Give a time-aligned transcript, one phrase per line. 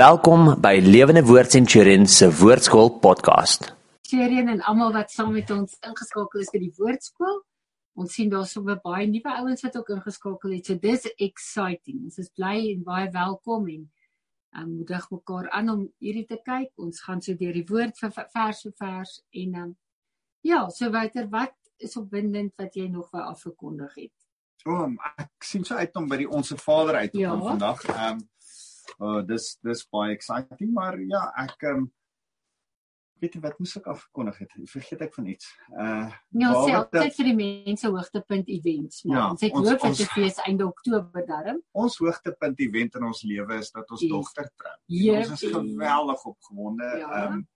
[0.00, 3.66] Welkom by Lewende Woord Centurion se Woordskool podcast.
[4.08, 7.42] Centurion en almal wat saam met ons ingeskakel is vir die Woordskool.
[8.00, 10.70] Ons sien daar sommer baie nuwe ouens wat ook ingeskakel het.
[10.70, 11.98] So dis exciting.
[12.06, 13.82] Ons is bly en baie welkom en
[14.62, 16.70] um, moedig mekaar aan om hierdie te kyk.
[16.80, 19.78] Ons gaan so deur die woord vir vers vir vers en um,
[20.48, 24.16] ja, so Wouter, wat is opwindend wat jy nog wou afgekondig het?
[24.64, 27.48] O, oh, ek sien so uit om by die Onse Vader uit te kom ja.
[27.52, 27.88] vandag.
[27.92, 28.28] Ehm um,
[28.98, 31.88] uh dis dis baie exciting maar ja ek um,
[33.20, 36.08] weet nie wat moes ek afgekondig het vergeet ek van iets uh
[36.42, 40.12] ja sê altyd vir die mense hoogtepunt events maar ja, ons het hoop dat dit
[40.16, 44.12] fees einde oktober darm ons hoogtepunt event in ons lewe is dat ons yes.
[44.14, 44.76] dogter trou
[45.16, 47.24] ons is geweldig opgewonde ja.
[47.26, 47.46] um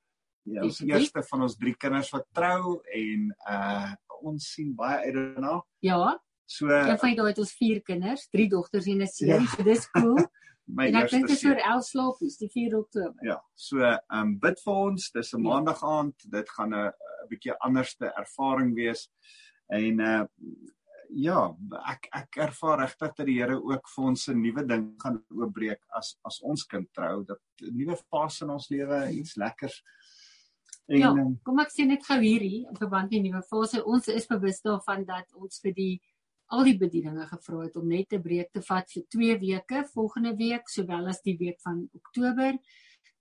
[0.45, 3.93] ja ons eerste van ons drie kinders wat trou en uh
[4.25, 6.15] ons sien baie uit daarna ja
[6.47, 9.29] So Ja, fyn daai het ons vier kinders, drie dogters en 'n seun.
[9.43, 9.47] Ja.
[9.49, 10.21] So dis cool.
[10.65, 11.05] my en eerste.
[11.05, 13.27] Ek dink dit is oor 11 slaapies, die 4 Oktober.
[13.27, 13.39] Ja.
[13.55, 15.49] So, ehm um, bid vir ons, dis 'n ja.
[15.49, 16.29] maandag aand.
[16.31, 19.09] Dit gaan 'n 'n bietjie anderste ervaring wees.
[19.69, 20.25] En uh
[21.15, 21.55] ja,
[21.91, 25.81] ek ek ervaar regtig dat die Here ook vir ons 'n nuwe ding gaan oopbreek
[25.91, 29.83] as as ons kind trou, dat 'n nuwe fase in ons lewe iets lekkers
[30.87, 33.81] En, ja, ehm, kom ek sê net gou hierdie in verband met die nuwe fase.
[33.89, 35.95] Ons is bewus daarvan dat ons vir die
[36.55, 40.35] al die bedieninge gevra het om net 'n breek te vat vir 2 weke volgende
[40.37, 42.59] week sowel as die week van Oktober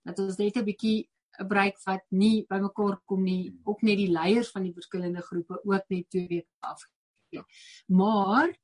[0.04, 1.08] dat ons net 'n bietjie
[1.40, 5.60] 'n breek vat nie bymekaar kom nie ook net die leiers van die verskillende groepe
[5.64, 6.80] ook net 2 weke af.
[7.30, 7.44] Ja.
[7.88, 8.54] Maar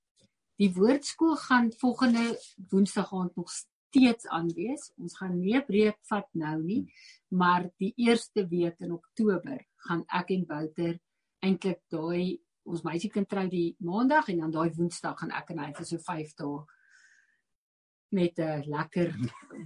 [0.57, 2.39] die woordskool gaan volgende
[2.71, 4.93] Woensdag aand nog steeds aanwees.
[4.97, 6.93] Ons gaan nie 'n breek vat nou nie,
[7.29, 11.01] maar die eerste week in Oktober gaan ek en Wouter
[11.43, 12.41] eintlik daai
[12.71, 15.99] ons meisiekind trou die maandag en dan daai woensdag gaan ek en hy vir so
[16.11, 16.59] 5 dae
[18.11, 19.15] met 'n lekker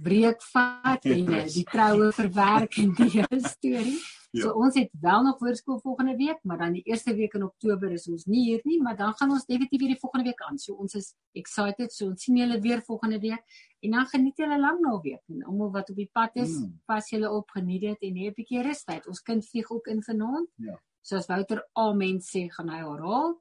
[0.01, 3.99] breekvat en eh, die troue verwerk en die storie.
[4.31, 4.41] Ja.
[4.41, 7.91] So ons het wel nog voorskool volgende week, maar dan die eerste week in Oktober
[7.91, 10.57] is ons nie hier nie, maar dan gaan ons definitief weer die volgende week aan.
[10.57, 11.93] So ons is excited.
[11.93, 13.43] So ons sien julle weer volgende week
[13.79, 16.81] en dan geniet julle lang naweek en almal wat op die pad is, mm.
[16.85, 19.07] pas julle op, geniet dit en hê 'n bietjie rustyd.
[19.07, 20.49] Ons kind vlieg ook in vanaand.
[20.55, 23.35] Ja soos Wouter amen sê gaan hy herhaal.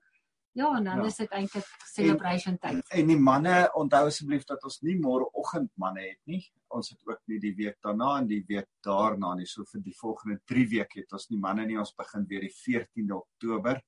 [0.55, 1.09] Ja, en dan ja.
[1.11, 2.77] is dit eintlik celebration tyd.
[2.77, 6.45] En, en die manne, onthou asseblief dat ons nie môreoggend manne het nie.
[6.71, 9.49] Ons het ook nie die week daarna en die week daarna nie.
[9.51, 11.81] So vir die volgende 3 weke het ons nie manne nie.
[11.83, 13.83] Ons begin weer die 14de Oktober.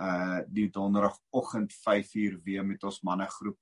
[0.00, 3.58] Uh die donderdagoggend 5uur weer met ons mannegroep.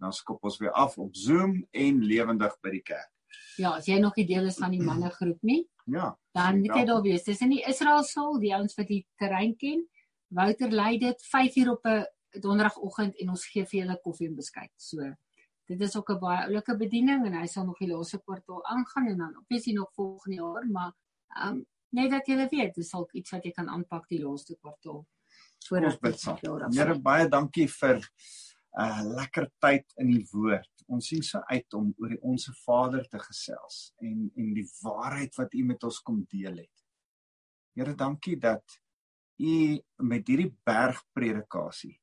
[0.00, 3.12] Dan skop ons weer af op Zoom en lewendig by die kerk.
[3.56, 5.62] Ja, as jy nog nie deel is van die mannegroep nie.
[5.90, 6.12] Ja.
[6.36, 7.24] Dan moet jy daar wees.
[7.26, 9.80] Dis in die Israel Soul, die ouens wat die terrein ken.
[10.30, 12.04] Wouter lei dit 5 uur op 'n
[12.38, 14.70] donderdagoggend en ons gee vir julle koffie en beskuit.
[14.76, 15.02] So
[15.66, 19.06] dit is ook 'n baie oulike bediening en hy sal nog die laaste kwartaal aangaan
[19.06, 20.92] en dan obviously nog volgende jaar, maar
[21.36, 24.56] ehm um, net dat julle weet, dis al iets wat jy kan aanpak die laaste
[24.60, 25.06] kwartaal.
[25.68, 26.76] Voordat ons bid.
[26.76, 28.08] Here baie dankie vir
[28.78, 33.06] uh, lekker tyd in die woord ons sien so uit om oor die onsse Vader
[33.10, 36.86] te gesels en en die waarheid wat u met ons kom deel het.
[37.78, 38.78] Here, dankie dat
[39.40, 39.78] u
[40.10, 41.96] met hierdie bergpredikasie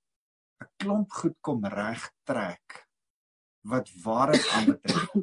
[0.64, 2.84] 'n klomp goed kom regtrek
[3.68, 5.18] wat waarheid aanbetref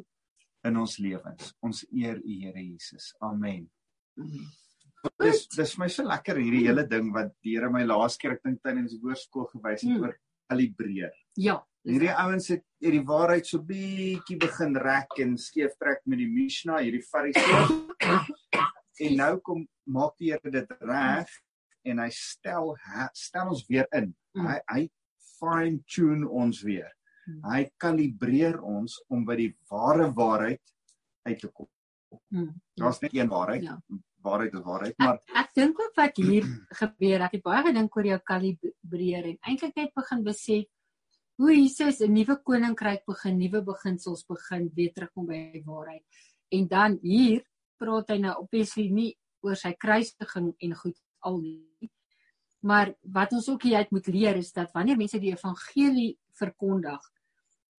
[0.67, 1.55] in ons lewens.
[1.61, 3.13] Ons eer u Here Jesus.
[3.19, 3.67] Amen.
[5.19, 8.43] Dis dis my so lekker hierdie hele ding wat die Here my laas keer ek
[8.43, 10.05] dink tydens woordskool gewys het hmm.
[10.05, 10.15] oor
[10.49, 11.13] kalibreer.
[11.39, 11.59] Ja.
[11.85, 16.81] Hierdie ouens het hierdie waarheid so bietjie begin rek en skeef trek met die Mishnah,
[16.81, 17.73] hierdie Fariseërs.
[19.05, 21.29] en nou kom maak die Here dit reg
[21.85, 22.73] en hy stel
[23.13, 24.09] stel ons weer in.
[24.33, 24.49] Mm.
[24.49, 24.81] Hy hy
[25.35, 26.89] fine tune ons weer.
[27.27, 27.39] Mm.
[27.51, 30.61] Hy kalibreer ons om by die ware waarheid
[31.29, 31.69] uit te kom.
[32.33, 32.51] Mm.
[32.79, 33.65] Daar's net een waarheid.
[33.69, 33.77] Ja.
[34.25, 36.45] Waarheid is waarheid, maar ek, ek dink ook wat hier
[36.81, 40.65] gebeur, ek het baie gedink oor jou kalibreer en eintlik net begin besef
[41.37, 46.03] hoe Jesus 'n nuwe koninkryk begin, nuwe beginsels begin, weer terugkom by waarheid.
[46.51, 47.43] En dan hier
[47.77, 49.11] praat hy nou obviously nie
[49.43, 51.91] oor sy kruisiging en goed al nie.
[52.65, 57.01] Maar wat ons ook hier uit moet leer is dat wanneer mense die evangelie verkondig,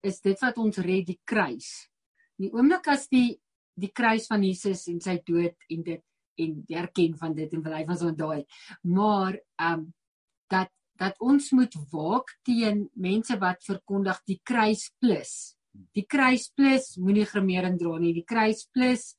[0.03, 1.89] is dit wat ons red die kruis.
[2.37, 3.39] Die oomblik as die
[3.77, 6.01] die kruis van Jesus en sy dood en dit
[6.37, 8.43] en die erken van dit en bly van so daai.
[8.83, 9.93] Maar ehm um,
[10.51, 15.53] dat dat ons moet waak teen mense wat verkondig die kruis plus.
[15.93, 18.15] Die kruis plus moenie gremering dra nie.
[18.15, 19.11] Die kruis plus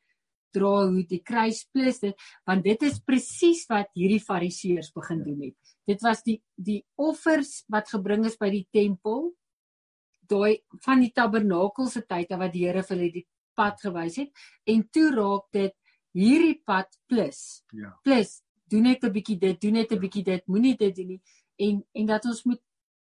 [0.55, 5.43] dra hoe die kruis plus dit want dit is presies wat hierdie fariseërs begin doen
[5.49, 5.56] het.
[5.88, 9.32] Dit was die die offers wat gebring is by die tempel
[10.29, 13.26] daai van die tabernakel se tyd wat die Here vir hulle die
[13.59, 15.75] pad gewys het en toe raak dit
[16.12, 17.64] hierdie pad plus.
[17.72, 17.99] Ja.
[18.02, 21.22] Plus doen net 'n bietjie dit, doen net 'n bietjie dit, moenie dit doen nie
[21.58, 22.62] en en dat ons moet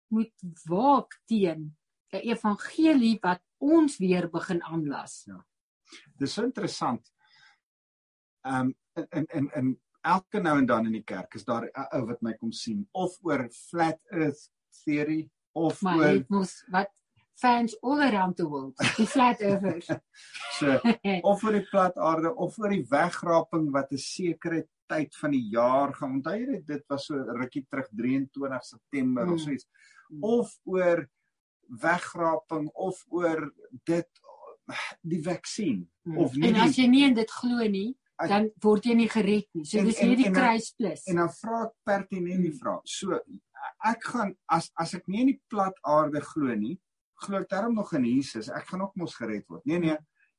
[0.07, 1.75] moet waak teen
[2.13, 5.23] 'n evangelie wat ons weer begin aanlas.
[5.25, 5.45] Ja.
[6.17, 7.11] Dis interessant.
[8.41, 11.87] Ehm um, in in in elke nou en dan in die kerk is daar 'n
[11.91, 14.51] ou wat my kom sien of oor flat earth
[14.83, 16.91] theory of maar oor mos wat
[17.37, 19.87] fans all around the world, die flat earthers.
[20.59, 20.79] so
[21.21, 25.45] of oor die plat aarde of oor die wegraping wat 'n sekere tyd van die
[25.51, 29.33] jaar gaan onthou jy dit was so rukkie terug 23 September mm.
[29.33, 30.23] of so iets mm.
[30.23, 31.03] of oor
[31.83, 33.43] wegraping of oor
[33.85, 34.23] dit
[35.01, 36.17] die vaksin mm.
[36.23, 39.47] of nie en as jy nie in dit glo nie dan word jy nie gered
[39.53, 42.59] nie so dis hierdie kruis plus en dan vra ek pertinent die mm.
[42.63, 43.21] vraag so
[43.85, 46.77] ek gaan as as ek nie in die plat aarde glo nie
[47.23, 49.97] glo ek darm nog in Jesus ek gaan ook mos gered word nee nee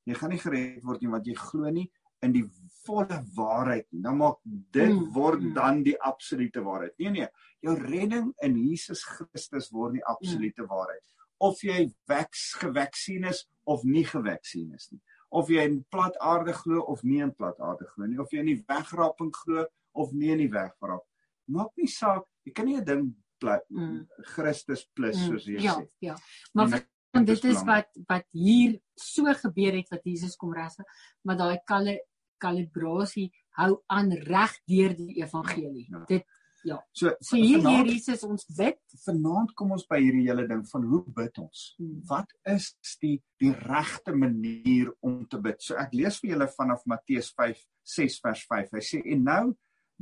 [0.08, 1.88] jy gaan nie gered word nie want jy glo nie
[2.26, 2.44] in die
[2.86, 4.02] volle waarheid nie.
[4.02, 6.96] Dan maak dit mm, word dan die absolute waarheid.
[6.98, 7.28] Nee nee,
[7.64, 10.70] jou redding in Jesus Christus word die absolute mm.
[10.72, 11.04] waarheid.
[11.44, 15.02] Of jy weks gevaksineer is of nie gevaksineer is nie.
[15.28, 18.18] Of jy in plat aarde glo of nie in plat aarde glo nie.
[18.18, 21.04] Of jy in die wegraping glo of nie in die wegrap.
[21.48, 23.06] Maak nie saak, jy kan nie 'n ding
[23.44, 24.06] mm.
[24.34, 25.26] Christus plus mm.
[25.26, 25.88] soos jy ja, sê.
[26.00, 26.16] Ja, ja.
[26.52, 26.80] Maar
[27.10, 30.84] en dit is wat wat hier so gebeur het wat Jesus kom regse
[31.22, 31.98] maar daai kalle
[32.42, 36.02] kalibrasie hou aan reg deur die evangelie ja.
[36.10, 36.26] dit
[36.66, 40.64] ja so, so hier hier Jesus ons bid vanaand kom ons by hierdie hele ding
[40.70, 42.00] van hoe bid ons hmm.
[42.10, 46.84] wat is die die regte manier om te bid so ek lees vir julle vanaf
[46.90, 47.62] Matteus 5
[47.98, 49.44] 6 vers 5 hy sê en nou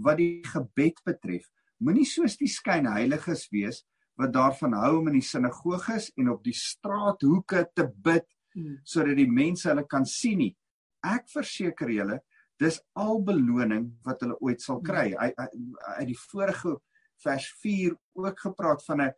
[0.07, 1.47] wat die gebed betref
[1.85, 3.83] moenie soos die skynheiliges wees
[4.17, 8.79] wat daarvan hou om in die sinagoges en op die straathoeke te bid hmm.
[8.85, 10.55] sodat die mense hulle kan sien nie.
[11.05, 12.21] Ek verseker julle,
[12.59, 14.87] dis al beloning wat hulle ooit sal hmm.
[14.89, 15.13] kry.
[15.17, 16.79] Uit die vorige
[17.25, 19.13] vers 4 ook gepraat van 'n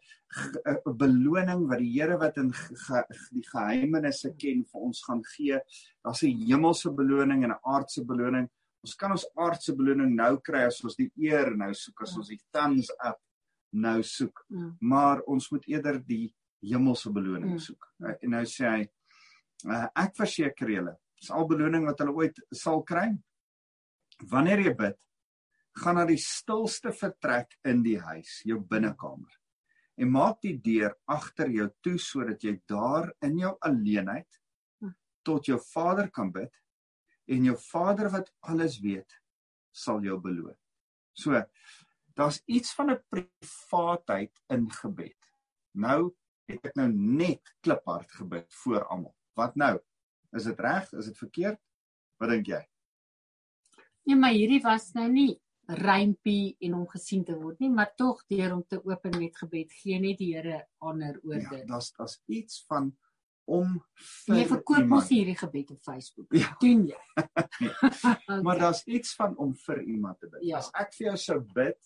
[0.97, 5.59] beloning wat die Here wat in ge, die geheimenisse ken vir ons gaan gee.
[6.03, 8.49] Daar's 'n hemelse beloning en 'n aardse beloning.
[8.85, 12.21] Ons kan ons aardse beloning nou kry as ons die eer nou soek as ja.
[12.23, 13.19] ons die thumbs up
[13.73, 14.45] nou soek.
[14.51, 14.71] Mm.
[14.91, 16.29] Maar ons moet eerder die
[16.65, 17.65] hemelse beloning mm.
[17.65, 17.91] soek.
[17.99, 18.15] Mm.
[18.15, 22.85] En nou sê hy uh, ek verseker julle, dis al beloning wat hulle ooit sal
[22.87, 23.11] kry.
[24.31, 24.97] Wanneer jy bid,
[25.79, 29.31] gaan na die stilste vertrek in die huis, jou binnekamer.
[29.99, 34.39] En maak die deur agter jou toe sodat jy daar in jou alleenheid
[35.27, 36.55] tot jou Vader kan bid
[37.29, 39.19] en jou Vader wat alles weet
[39.75, 40.57] sal jou beloon.
[41.13, 41.43] So
[42.19, 45.33] daar's iets van 'n privaatheid in gebed.
[45.73, 46.15] Nou
[46.49, 49.15] het ek nou net kliphard gebid voor almal.
[49.35, 49.79] Wat nou?
[50.33, 50.93] Is dit reg?
[50.93, 51.61] Is dit verkeerd?
[52.19, 52.63] Wat dink jy?
[54.09, 58.23] Nee, maar hierdie was nou nie rympie en om gesien te word nie, maar tog
[58.33, 61.59] deur om te open met gebed gee net die Here ander oor dit.
[61.61, 62.95] Ja, daar's daar's iets van
[63.49, 63.77] om
[64.27, 66.27] vir Jy verkoop mos hierdie gebed op Facebook.
[66.37, 66.50] Ja.
[66.61, 66.99] Doen jy?
[67.62, 67.71] nee.
[67.73, 68.41] okay.
[68.45, 70.45] Maar daar's iets van om vir iemand te bid.
[70.50, 70.61] Ja.
[70.61, 71.79] As ek vir jou sou bid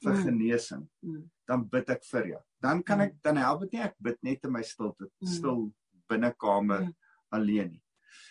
[0.00, 0.22] vir mm.
[0.24, 1.20] genesing, mm.
[1.50, 2.40] dan bid ek vir jou.
[2.64, 3.06] Dan kan mm.
[3.08, 5.32] ek dan help dit nie ek bid net in my stilte, mm.
[5.36, 5.66] stil
[6.10, 6.94] binnekamer mm.
[7.36, 7.84] alleen nie.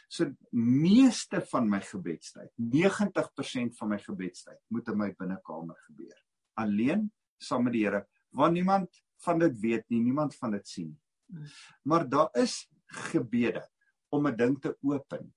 [0.09, 0.25] So
[0.57, 6.17] meeste van my gebedstyd, 90% van my gebedstyd moet in my binnekamer gebeur.
[6.59, 7.05] Alleen
[7.39, 8.01] saam met die Here,
[8.35, 8.89] waar niemand
[9.23, 11.03] van dit weet nie, niemand van dit sien nie.
[11.29, 11.53] Mm.
[11.91, 13.63] Maar daar is gebede
[14.09, 15.33] om 'n ding te open,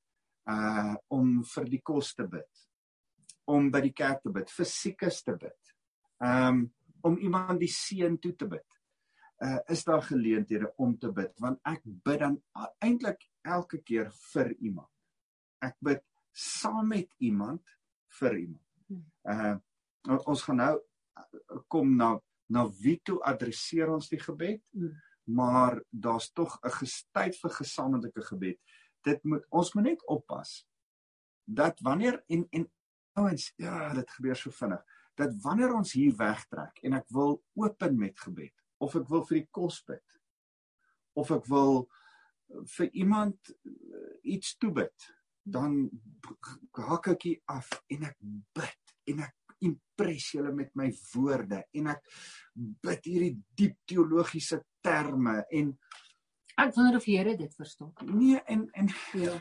[0.48, 2.68] uh om vir die kos te bid,
[3.46, 5.58] om by die kerk te bid, vir siekes te bid
[6.22, 8.78] um, om iemand die seën toe te bid.
[9.42, 12.36] Uh is daar geleenthede om te bid want ek bid dan
[12.78, 14.90] eintlik elke keer vir iemand.
[15.58, 17.62] Ek bid saam met iemand
[18.20, 18.68] vir iemand.
[19.26, 19.56] Uh
[20.26, 20.74] ons gaan nou
[21.68, 22.18] kom na
[22.52, 24.62] na wie toe adresseer ons die gebed?
[25.24, 28.58] Maar daar's tog 'n gestyd vir gesamentlike gebed.
[29.02, 30.66] Dit moet ons moet net oppas
[31.44, 32.70] dat wanneer en en
[33.12, 37.98] ouens ja, dit gebeur so vinnig dat wanneer ons hier wegtrek en ek wil open
[37.98, 40.18] met gebed of ek wil vir die kos bid
[41.18, 41.84] of ek wil
[42.76, 45.10] vir iemand uh, iets toebid
[45.42, 45.84] dan
[46.88, 48.18] hak ek hier af en ek
[48.56, 52.12] bid en ek impress julle met my woorde en ek
[52.56, 55.72] bid hierdie diep teologiese terme en
[56.60, 57.92] ek wonder of die Here dit verstaan.
[58.06, 59.38] Nee en en ja.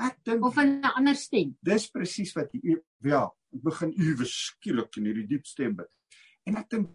[0.00, 1.56] Ek dink of 'n ander stem.
[1.62, 5.92] Dis presies wat jy ja, ek begin uwe skielik in hierdie diep stem bid.
[6.46, 6.88] En ek dink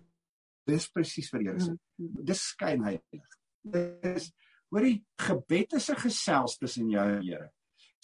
[0.65, 1.75] dis presies wat die Here sê.
[2.01, 2.25] Mm.
[2.25, 3.37] Dis skyn heilig.
[3.63, 4.31] Dis
[4.71, 7.51] hoor die gebed is 'n gesels tussen jou en die Here.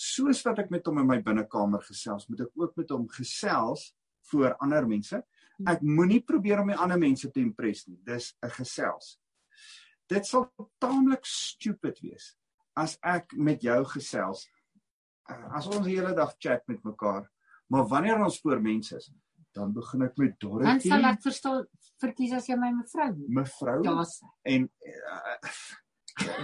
[0.01, 3.91] soos wat ek met hom in my binnekamer gesels, moet ek ook met hom gesels
[4.31, 5.21] voor ander mense.
[5.67, 8.00] Ek moenie probeer om die ander mense te impress nie.
[8.05, 9.19] Dis 'n gesels.
[10.12, 10.50] Dit sal
[10.84, 12.34] taamlik stupid wees
[12.80, 14.46] as ek met jou gesels
[15.32, 17.27] uh, as ons die hele dag chat met mekaar,
[17.72, 19.12] maar wanneer ons voor mense is,
[19.56, 20.68] dan begin ek met Dorothy.
[20.68, 21.62] Dan sal ek verstaan
[22.01, 23.12] verkies as jy my mevrou.
[23.39, 23.77] Mevrou.
[23.86, 24.18] Daar's.
[24.48, 25.51] En uh,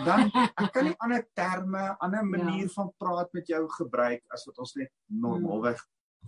[0.08, 2.32] dan ek kan nie ander terme, ander ja.
[2.36, 2.74] manier ja.
[2.76, 5.82] van praat met jou gebruik as wat ons net normaalweg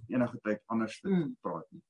[0.10, 1.30] enige tyd anders mm.
[1.44, 1.84] praat nie.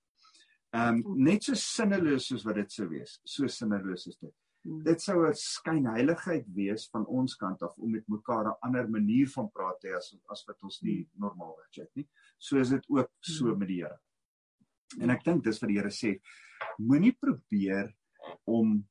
[0.69, 3.17] Ehm um, net so sinneloos soos wat dit sou wees.
[3.25, 4.35] So sinneloos is dit.
[4.67, 4.83] Mm.
[4.83, 9.27] Dit sou 'n skynheiligheid wees van ons kant af om met mekaar 'n ander manier
[9.27, 11.07] van praat te hê as as wat ons nie mm.
[11.15, 12.07] normaalweg chat nie.
[12.37, 13.57] So is dit ook so mm.
[13.57, 13.99] met die Here.
[14.99, 16.19] En ek dink dis wat die Here sê.
[16.77, 17.95] Moenie probeer
[18.43, 18.87] om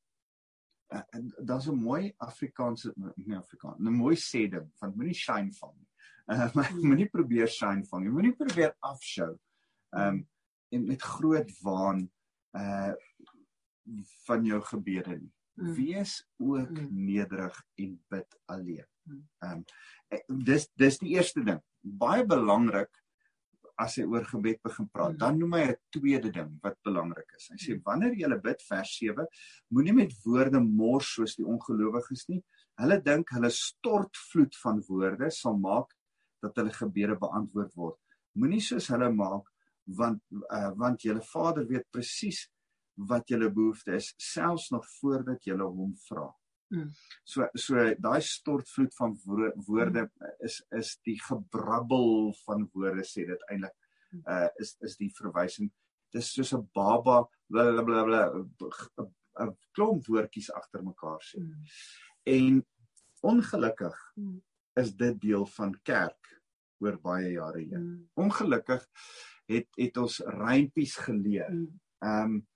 [0.94, 1.02] uh,
[1.44, 5.86] daar's 'n mooi Afrikaanse nie Afrikaans, 'n mooi sê ding van moenie shine vang nie.
[6.28, 6.52] Uh,
[6.84, 8.10] moenie probeer shine vang nie.
[8.12, 9.36] Moenie probeer afshow.
[9.96, 10.28] Ehm um,
[10.70, 12.10] en met groot waan
[12.52, 12.92] uh
[14.26, 15.32] van jou gebede nie.
[15.58, 15.74] Mm.
[15.74, 16.88] Wees ook mm.
[16.90, 18.86] nederig en bid alleen.
[19.42, 19.64] Ehm um,
[20.44, 21.60] dis dis die eerste ding.
[21.82, 22.92] Baie belangrik
[23.78, 25.18] as hy oor gebed begin praat, mm.
[25.22, 27.48] dan noem hy 'n tweede ding wat belangrik is.
[27.52, 27.82] Hy sê mm.
[27.86, 29.26] wanneer jy bid vers 7,
[29.74, 32.42] moenie met woorde mors soos die ongelowiges nie.
[32.78, 35.94] Hulle dink hulle stortvloed van woorde sal maak
[36.42, 37.98] dat hulle gebede beantwoord word.
[38.38, 39.46] Moenie soos hulle maak
[39.98, 40.22] want
[40.52, 42.46] uh, want julle Vader weet presies
[43.08, 46.28] wat julle behoefte is selfs nog voordat julle hom vra.
[46.74, 46.90] Mm.
[47.24, 49.16] So so daai stortvloed van
[49.66, 50.32] woorde mm.
[50.44, 53.76] is is die gebrabbel van woorde sê dit eintlik
[54.10, 54.24] mm.
[54.26, 55.70] uh is is die verwysing
[56.12, 58.22] dis soos 'n baba blablabla
[59.44, 61.40] 'n klomp woordjies agter mekaar sê.
[61.40, 61.64] Mm.
[62.36, 62.66] En
[63.20, 64.36] ongelukkig mm.
[64.82, 66.34] is dit deel van kerk
[66.84, 67.86] oor baie jare heen.
[67.86, 68.08] Mm.
[68.14, 68.84] Ongelukkig
[69.48, 71.50] het het ons rympies geleer.
[71.50, 71.80] Mm.
[72.04, 72.46] Ehm um,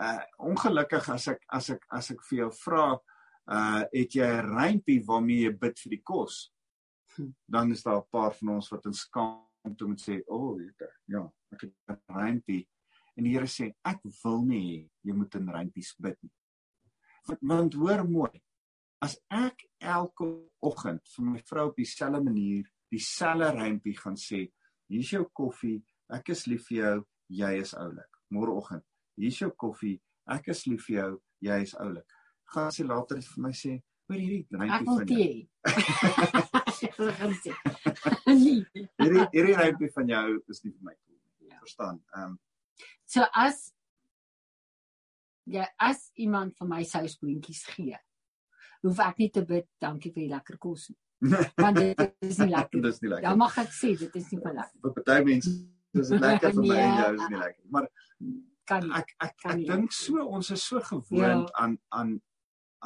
[0.00, 4.50] uh ongelukkig as ek as ek as ek vir jou vra uh het jy 'n
[4.56, 6.52] rympie waarmee jy bid vir die kos?
[7.16, 7.32] Hm.
[7.46, 10.60] Dan is daar 'n paar van ons wat in skaamte moet sê, "O, oh,
[11.06, 12.68] ja, ek het 'n rympie."
[13.16, 16.32] En die Here sê, "Ek wil nie jy moet in rympies bid nie."
[17.26, 18.42] Want, want hoor mooi,
[19.02, 24.52] as ek elke oggend vir my vrou op dieselfde manier dieselfde rympie gaan sê,
[24.88, 28.84] "Hier's jou koffie, ek is lief vir jou, jy is oulik." Môreoggend,
[29.16, 32.06] "Hier's jou koffie, ek is lief vir jou, jy is oulik."
[32.50, 35.48] gaan sy later vir my sê, "Hoor hierdie rympie van jou."
[39.00, 41.50] hierdie hierdie rympie van jou is nie vir my cool nie.
[41.50, 41.58] Ja.
[41.64, 42.00] Verstaan?
[42.14, 42.38] Ehm um,
[43.10, 43.72] So as
[45.50, 47.98] ja, as iemand vir my sousboontjies gee,
[48.82, 51.00] hoef ek nie te bid dankie vir die lekker kos nie.
[51.58, 52.80] Want dit is nie lekker.
[52.80, 53.26] dit is nie lekker.
[53.28, 54.78] Ja, mag ek sê dit is nie lekker.
[54.86, 57.64] Vir party mense is dit lekker vir my en jou is nie lekker.
[57.74, 57.90] Maar
[58.70, 61.54] kan ek ek, ek, ek dink so ons is so gewoond ja.
[61.62, 62.18] aan aan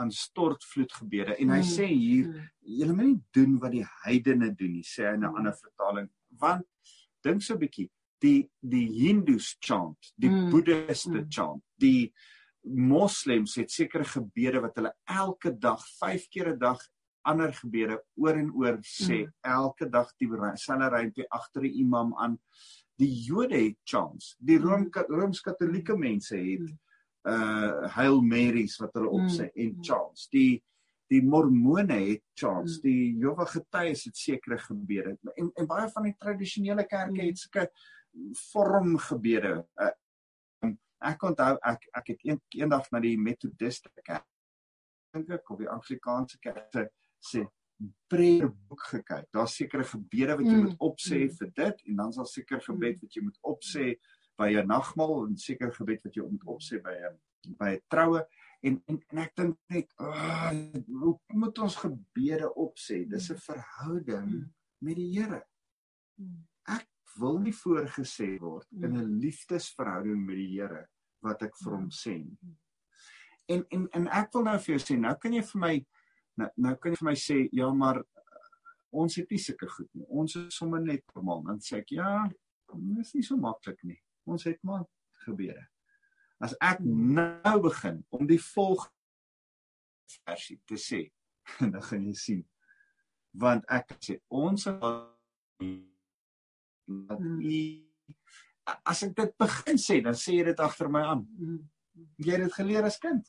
[0.01, 1.71] aan stortvloedgebede en hy mm.
[1.71, 2.47] sê hier mm.
[2.81, 5.41] julle moet nie doen wat die heidene doen nie sê hy in 'n mm.
[5.41, 6.09] ander vertaling
[6.41, 6.67] want
[7.27, 7.91] dink so 'n bietjie
[8.25, 8.41] die
[8.75, 10.49] die hindus chant die mm.
[10.51, 11.29] boeddhiste mm.
[11.31, 12.11] chant die
[12.65, 16.81] moslems het sekere gebede wat hulle elke dag 5 keer 'n dag
[17.25, 19.33] ander gebede oor en oor sê mm.
[19.57, 22.39] elke dag die selfe rympie agter die imam aan
[23.01, 25.07] die jode het chants die room mm.
[25.09, 26.81] rooms-katolieke mense het mm
[27.25, 29.61] uh Hail Marys wat hulle opsê mm.
[29.65, 30.29] en chants.
[30.33, 30.63] Die
[31.13, 32.79] die mormone het chants.
[32.79, 32.83] Mm.
[32.85, 35.17] Die Jehovah getuies het sekere gebede.
[35.35, 37.27] En en baie van die tradisionele kerke mm.
[37.31, 37.67] het sulke
[38.51, 39.57] vorm gebede.
[39.81, 39.95] Uh,
[41.05, 44.29] ek onthou ek ek het een, eendag na die Methodiste kerk
[45.15, 46.79] dink ek of die Anglikaanse kerk
[47.23, 47.45] sê
[48.09, 49.31] prayer boek gekyk.
[49.33, 50.67] Daar's sekere gebede wat jy mm.
[50.69, 51.39] moet opsê mm.
[51.39, 55.27] vir dit en dan daar seker gebed wat jy moet opsê mm by 'n nagmaal
[55.27, 57.19] en seker gebed wat jy moet opsê by 'n
[57.59, 58.23] by 'n troue.
[58.67, 60.51] En, en en ek dink net oh,
[61.01, 63.05] hoe moet ons gebede opsê?
[63.09, 64.51] Dis 'n verhouding
[64.81, 65.43] met die Here.
[66.67, 66.89] Ek
[67.19, 70.89] wil nie voorgesê word in 'n liefdesverhouding met die Here
[71.23, 72.19] wat ek vir hom sê
[73.47, 75.75] en en en ek wil nou vir jou sê nou kan jy vir my
[76.41, 78.03] nou, nou kan jy vir my sê ja maar
[78.95, 82.17] ons het nie sulke goed nie ons is sommer net normaal dan sê ek ja
[82.29, 84.01] dit is nie so maklik nie
[84.31, 84.85] ons het maar
[85.25, 85.63] gebede.
[86.43, 88.93] As ek nou begin om die volgende
[90.27, 91.07] versie te sê,
[91.73, 92.43] dan gaan jy sien.
[93.41, 95.11] Want ek sê ons wat
[95.65, 95.71] u
[98.85, 101.25] as ek dit begin sê, dan sê jy dit agter my aan.
[102.21, 103.25] Jy het dit geleer as kind.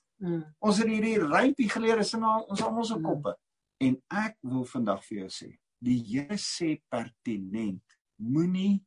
[0.60, 3.36] Ons het hierdie rympie geleer is in ons almal se koppe.
[3.84, 5.50] En ek wil vandag vir jou sê,
[5.84, 7.84] die Here sê pertinent,
[8.18, 8.84] moenie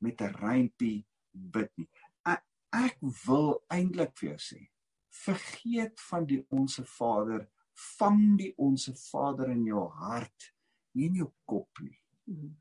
[0.00, 1.88] met 'n rympie bid nie.
[2.24, 4.60] Ek, ek wil eintlik vir jou sê,
[5.10, 7.48] vergeet van die onsse Vader,
[7.98, 10.54] vang die onsse Vader in jou hart,
[10.94, 12.00] nie in jou kop nie.
[12.26, 12.56] Mm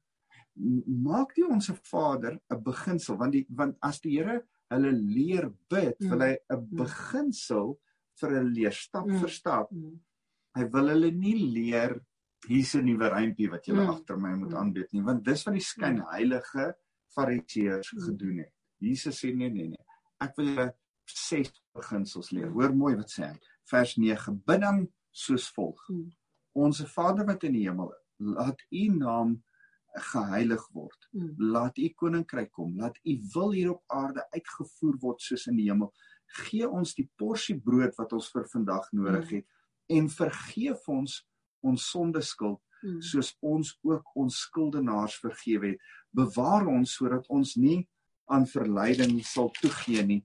[0.55, 4.41] maak die onsse Vader 'n beginsel want die want as die Here
[4.71, 6.09] hulle leer bid, mm.
[6.09, 6.75] wil hy 'n mm.
[6.77, 7.79] beginsel
[8.21, 9.19] vir hulle leer stap mm.
[9.23, 9.71] vir stap.
[9.71, 9.99] Mm.
[10.57, 11.97] Hy wil hulle nie leer
[12.47, 13.89] hier's 'n nuwe rympie wat jy mm.
[13.93, 14.59] agter my moet mm.
[14.61, 16.05] aanbid nie, want dis wat die mm.
[16.13, 16.71] heilige
[17.15, 18.05] fariseërs mm.
[18.07, 18.53] gedoen het.
[18.81, 19.85] Jesus sê nee nee nee.
[20.21, 20.71] Ek wil julle
[21.05, 22.49] ses beginsels leer.
[22.49, 23.37] Hoor mooi wat sê hy.
[23.69, 25.81] Vers 9: Bid dan soos volg.
[25.89, 26.09] Mm.
[26.65, 29.39] Onse Vader wat in die hemel, laat U naam
[29.93, 31.07] geheilig word.
[31.11, 31.33] Mm.
[31.37, 32.77] Laat u koninkryk kom.
[32.79, 35.91] Laat u wil hier op aarde uitgevoer word soos in die hemel.
[36.31, 39.35] Gee ons die porsie brood wat ons vir vandag nodig mm.
[39.35, 41.17] het en vergeef ons
[41.67, 42.99] ons sondeskuld mm.
[43.05, 45.87] soos ons ook ons skuldenaars vergewe het.
[46.15, 47.81] Bewaar ons sodat ons nie
[48.31, 50.21] aan verleiding sal toegee nie,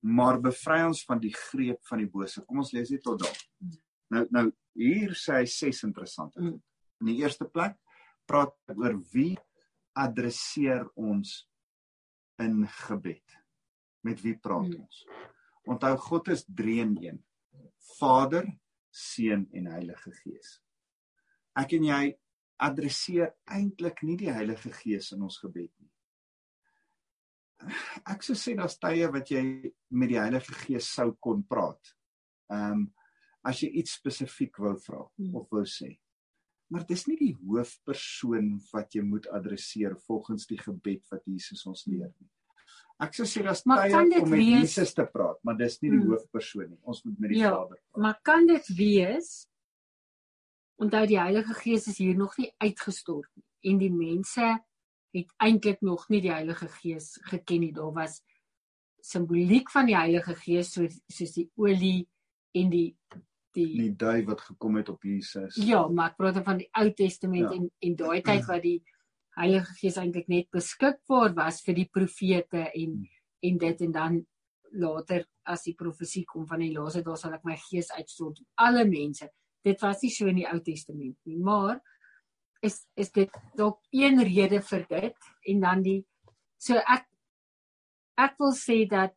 [0.00, 2.44] maar bevry ons van die greep van die bose.
[2.48, 3.40] Kom ons lees dit tot daar.
[4.14, 6.40] Nou nou hier sê hy ses interessante.
[6.40, 6.60] Mm.
[7.04, 7.76] In die eerste plek
[8.28, 9.34] praat oor wie
[9.94, 11.44] adresseer ons
[12.42, 13.38] in gebed.
[14.04, 15.04] Met wie praat ons?
[15.70, 17.22] Onthou God is 3 in 1.
[17.98, 18.46] Vader,
[18.90, 20.58] Seun en Heilige Gees.
[21.58, 22.02] Ek en jy
[22.62, 25.90] adresseer eintlik nie die Heilige Gees in ons gebed nie.
[28.10, 29.42] Ek sou sê daar's tye wat jy
[29.96, 31.94] met die Heilige Gees sou kon praat.
[32.52, 32.84] Ehm um,
[33.44, 35.34] as jy iets spesifiek wou vra hmm.
[35.36, 35.90] of wou sê
[36.74, 41.84] maar dis nie die hoofpersoon wat jy moet adresseer volgens die gebed wat Jesus ons
[41.86, 42.30] leer nie.
[43.02, 44.76] Ek sou sê daar's tye om met wees...
[44.76, 46.12] Jesus te praat, maar dis nie die hmm.
[46.12, 46.78] hoofpersoon nie.
[46.86, 48.02] Ons moet met die ja, Vader praat.
[48.04, 49.32] Maar kan dit wees
[50.78, 54.46] onthou die Heilige Gees is hier nog nie uitgestort nie en die mense
[55.14, 57.72] het eintlik nog nie die Heilige Gees geken nie.
[57.74, 58.20] Daar was
[59.04, 62.06] simboliek van die Heilige Gees soos soos die olie
[62.58, 62.88] en die
[63.54, 65.56] die die dui wat gekom het op Jesus.
[65.62, 67.58] Ja, maar ek praat van die Ou Testament ja.
[67.58, 68.80] en en daai tyd wat die
[69.34, 73.10] Heilige Gees eintlik net beskikbaar was vir die profete en hmm.
[73.44, 74.20] en dit en dan
[74.80, 78.64] later as die profesie kom van die laaste dae sal ek my gees uitstort op
[78.66, 79.28] alle mense.
[79.64, 81.80] Dit was nie so in die Ou Testament nie, maar
[82.64, 86.00] is is dit dalk een rede vir dit en dan die
[86.56, 87.04] so ek
[88.24, 89.14] ek wil sê dat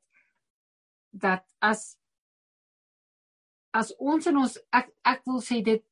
[1.12, 1.96] dat as
[3.74, 5.84] as ons in ons ek ek wil sê dit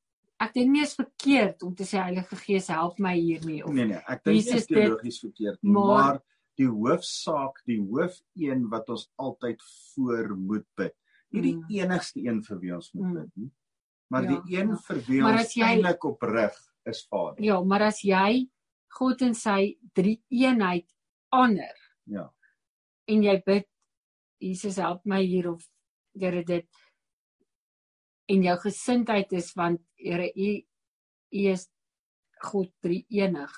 [0.46, 3.90] ek dink nie is verkeerd om te sê Heilige Gees help my hiermee of Nee
[3.92, 6.22] nee, ek dink dit is teologies verkeerd, maar, maar
[6.60, 10.96] die hoofsaak, die hoof een wat ons altyd voor moet bid.
[11.36, 11.72] Nie die mm.
[11.82, 13.16] enigste een vir wie ons moet mm.
[13.20, 13.52] bid nie,
[14.14, 14.82] maar ja, die een ja.
[14.88, 17.44] vir wie ons eintlik oprig is Vader.
[17.44, 18.46] Ja, maar as jy
[18.96, 20.88] God en sy drie eenheid
[21.36, 21.80] honor.
[22.08, 22.30] Ja.
[23.12, 23.68] En jy bid
[24.40, 25.66] Jesus help my hier of
[26.16, 26.68] Here dit
[28.26, 30.50] en jou gesindheid is want Here u
[31.32, 31.70] u is
[32.42, 33.52] God drie enig.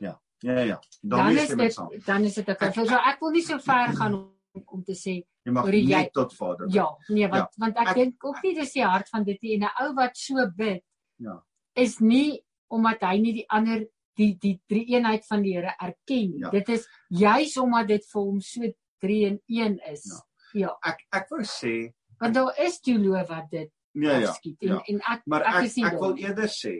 [0.00, 0.20] Ja.
[0.40, 0.80] Ja ja ja.
[1.00, 4.14] Dan, dan is dit dan is dit ek so ek wil nie so ver gaan
[4.14, 6.68] om, om te sê jy mag nie tot Vader.
[6.72, 7.62] Ja, nee, want ja.
[7.62, 9.92] want ek, ek dink ook nie dis die hart van dit nie en 'n ou
[9.94, 10.84] wat so bid.
[11.22, 11.38] Ja.
[11.74, 16.32] Is nie omdat hy nie die ander die die drie eenheid van die Here erken
[16.32, 16.42] nie.
[16.42, 16.50] Ja.
[16.50, 18.72] Dit is juis omdat dit vir hom so
[19.04, 20.04] 3 in 1 is.
[20.52, 20.66] Ja.
[20.66, 20.76] ja.
[20.92, 24.32] Ek ek wou sê want daar is teoloë wat dit Ja ja.
[24.42, 24.80] En, ja.
[24.92, 26.78] en ek maar ek ek, ek wil eerder sê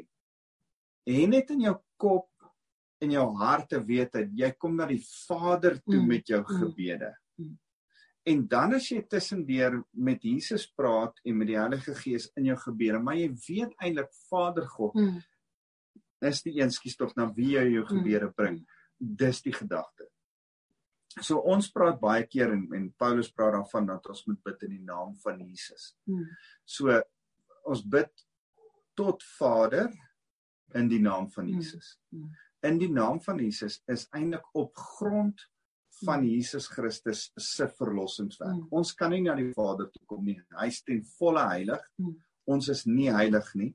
[1.06, 2.28] en net in jou kop
[3.00, 6.10] en jou hart te weet dat jy kom na die Vader toe mm.
[6.10, 6.58] met jou mm.
[6.62, 7.12] gebede.
[7.40, 7.54] Mm.
[8.26, 12.56] En dan as jy tussendeur met Jesus praat en met die Heilige Gees in jou
[12.64, 15.20] gebede, maar jy weet eintlik Vader God mm.
[16.26, 17.92] is die een skies tog na wie jy jou mm.
[17.92, 18.60] gebede bring.
[18.96, 20.08] Dis die gedagte.
[21.24, 24.74] So ons praat baie keer en, en Paulus praat daarvan dat ons moet bid in
[24.76, 25.94] die naam van Jesus.
[26.04, 26.26] Hmm.
[26.64, 26.92] So
[27.66, 28.12] ons bid
[28.96, 29.88] tot Vader
[30.76, 31.60] in die naam van hmm.
[31.60, 31.94] Jesus.
[32.12, 32.34] Hmm.
[32.66, 35.40] In die naam van Jesus is eintlik op grond
[36.02, 36.28] van hmm.
[36.34, 38.52] Jesus Christus se verlossingswerk.
[38.52, 38.68] Hmm.
[38.76, 40.36] Ons kan nie na die Vader toe kom nie.
[40.58, 41.84] Hy is ten volle heilig.
[42.00, 42.16] Hmm.
[42.52, 43.72] Ons is nie heilig nie.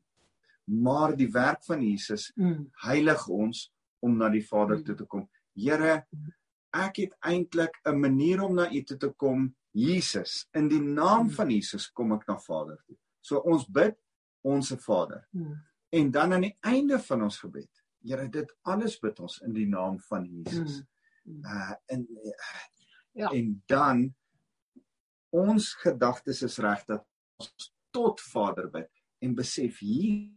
[0.72, 2.68] Maar die werk van Jesus hmm.
[2.86, 3.66] heilig ons
[4.06, 4.86] om na die Vader hmm.
[4.86, 5.26] toe te kom.
[5.58, 6.04] Here,
[6.74, 10.48] ek het eintlik 'n manier om na U toe te kom, Jesus.
[10.54, 12.98] In die naam van Jesus kom ek na Vader toe.
[13.22, 13.98] So ons bid
[14.42, 15.28] onsse Vader.
[15.32, 15.64] Hmm.
[15.90, 17.70] En dan aan die einde van ons gebed,
[18.02, 20.82] Here, dit alles bid ons in die naam van Jesus.
[21.24, 21.46] Hmm.
[21.46, 22.08] Uh in
[23.14, 23.30] ja.
[23.30, 24.16] en dan
[25.30, 27.06] ons gedagtes is reg dat
[27.38, 30.32] ons tot Vader bid en besef hier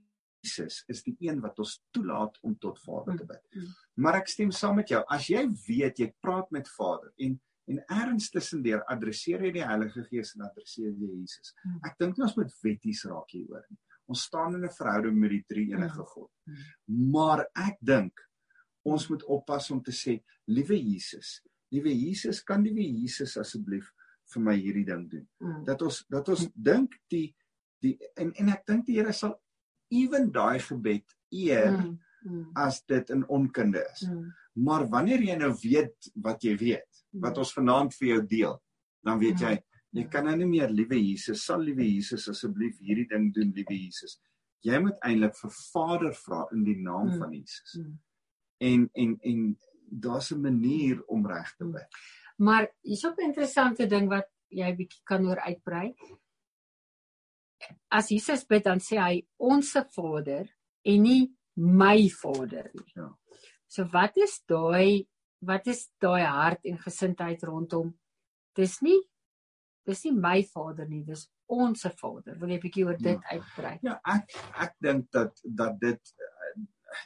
[0.44, 3.64] Jesus is die een wat ons toelaat om tot Vader te bid.
[3.96, 5.02] Maar ek stem saam met jou.
[5.08, 10.02] As jy weet jy praat met Vader en en erns tussendeur adresseer jy die Heilige
[10.10, 11.54] Gees en adresseer jy Jesus.
[11.88, 13.78] Ek dink nie ons moet wetties raak hieroor nie.
[14.12, 16.30] Ons staan in 'n verhouding met die drie enige God.
[16.86, 18.20] Maar ek dink
[18.84, 21.40] ons moet oppas om te sê, liewe Jesus,
[21.72, 23.88] liewe Jesus, kan die wie Jesus asseblief
[24.34, 25.26] vir my hierdie ding doen.
[25.64, 27.34] Dat ons dat ons dink die
[27.80, 29.40] die en en ek dink die Here sal
[30.02, 32.48] ewen daai gebed eer mm, mm.
[32.54, 34.06] as dit in onkunde is.
[34.08, 34.32] Mm.
[34.64, 37.22] Maar wanneer jy nou weet wat jy weet, mm.
[37.26, 38.58] wat ons vanaand vir jou deel,
[39.04, 39.46] dan weet mm.
[39.48, 39.54] jy
[39.94, 43.76] jy kan nou nie meer liewe Jesus, sal liewe Jesus asseblief hierdie ding doen liewe
[43.76, 44.16] Jesus.
[44.66, 47.20] Jy moet eintlik vir Vader vra in die naam mm.
[47.20, 47.76] van Jesus.
[47.78, 47.94] Mm.
[48.70, 49.44] En en en
[50.06, 52.00] daar's 'n manier om reg te bid.
[52.36, 55.94] Maar hier's ook 'n interessante ding wat jy bietjie kan oor uitbrei
[57.90, 60.48] as Jesus bid dan sê hy onsse Vader
[60.84, 62.92] en nie my Vader nie.
[62.96, 63.10] Ja.
[63.66, 65.06] So wat is daai
[65.44, 67.92] wat is daai hart en gesindheid rondom?
[68.56, 69.00] Dis nie
[69.84, 72.38] dis nie my Vader nie, dis onsse Vader.
[72.40, 73.36] Wil jy 'n bietjie oor dit ja.
[73.36, 73.78] uitbrei?
[73.82, 76.14] Ja, ek ek dink dat dat dit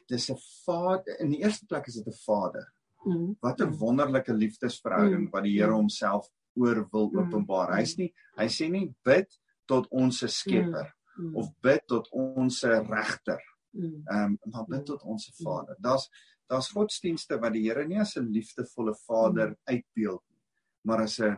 [0.07, 2.73] dis 'n Vader in die eerste plek is dit 'n Vader.
[3.05, 3.37] Mm.
[3.41, 3.79] Wat 'n mm.
[3.79, 5.31] wonderlike liefdesverhouding mm.
[5.31, 7.19] wat die Here homself oor wil mm.
[7.19, 7.77] openbaar.
[7.77, 9.29] Hy's nie hy sê nie bid
[9.69, 11.25] tot ons skepper mm.
[11.25, 11.37] mm.
[11.37, 13.43] of bid tot ons regter.
[13.77, 14.03] Mm.
[14.07, 14.89] Ehm um, maar bid mm.
[14.93, 15.77] tot ons Vader.
[15.79, 16.09] Daar's
[16.49, 19.59] daar's godsdienste wat die Here nie as 'n liefdevolle Vader mm.
[19.65, 20.43] uitbeeld nie,
[20.83, 21.37] maar as 'n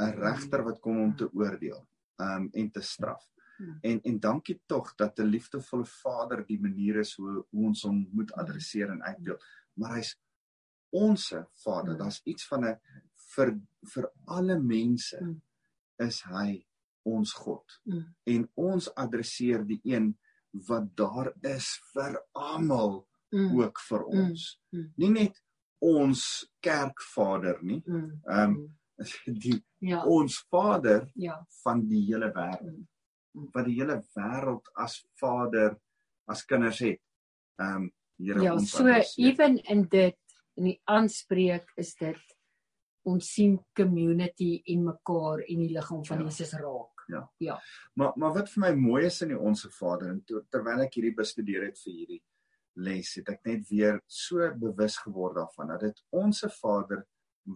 [0.00, 1.86] 'n regter wat kom om te oordeel
[2.20, 3.24] ehm um, en te straf.
[3.58, 3.78] Mm.
[3.80, 8.08] En en dankie tog dat 'n liefdevolle Vader die manier is hoe, hoe ons hom
[8.12, 9.44] moet adresseer en uitbeeld.
[9.74, 10.16] Maar hy's
[10.90, 11.96] ons Vader.
[11.96, 12.80] Daar's iets van 'n
[13.34, 13.58] vir
[13.94, 15.18] vir alle mense
[15.96, 16.65] is hy
[17.06, 17.80] ons God.
[17.86, 18.04] Mm.
[18.34, 20.12] En ons adresseer die een
[20.68, 23.02] wat daar is vir almal
[23.34, 23.52] mm.
[23.60, 24.22] ook vir mm.
[24.24, 24.46] ons.
[24.70, 24.80] Mm.
[24.80, 24.90] Mm.
[25.02, 25.42] Nie net
[25.86, 26.24] ons
[26.64, 27.82] kerkvader nie.
[27.86, 28.10] Mm.
[28.24, 28.58] Ehm um,
[29.44, 29.98] die ja.
[30.08, 31.34] ons Vader ja.
[31.60, 32.78] van die hele wêreld.
[32.78, 33.50] Mm.
[33.52, 35.76] Wat die hele wêreld as Vader
[36.32, 37.02] as kinders het.
[37.60, 38.88] Ehm um, Here ja, ons so
[39.20, 40.16] ewen in dit
[40.56, 42.36] in die aanspreek is dit
[43.06, 46.30] ons sien community en mekaar en die liggaam van ja.
[46.30, 46.95] Jesus raak.
[47.06, 47.22] Ja.
[47.38, 47.60] Ja.
[47.94, 50.98] Maar maar wat vir my mooi is in die onsse Vader en ter, terwyl ek
[50.98, 52.22] hierdie bestudeer het vir hierdie
[52.76, 57.06] les, het ek net weer so bewus geword daarvan dat dit onsse Vader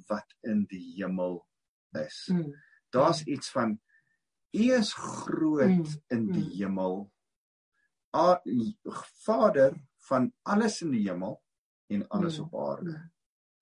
[0.08, 1.40] wat in die hemel
[1.98, 2.28] is.
[2.32, 2.54] Mm.
[2.94, 3.32] Daar's mm.
[3.34, 3.80] iets van
[4.50, 6.02] U is groot mm.
[6.08, 6.56] in die mm.
[6.58, 7.12] hemel.
[8.16, 8.40] A
[9.22, 9.76] Vader
[10.08, 11.38] van alles in die hemel
[11.90, 12.44] en alles mm.
[12.44, 12.96] op aarde.
[12.96, 13.10] Mm.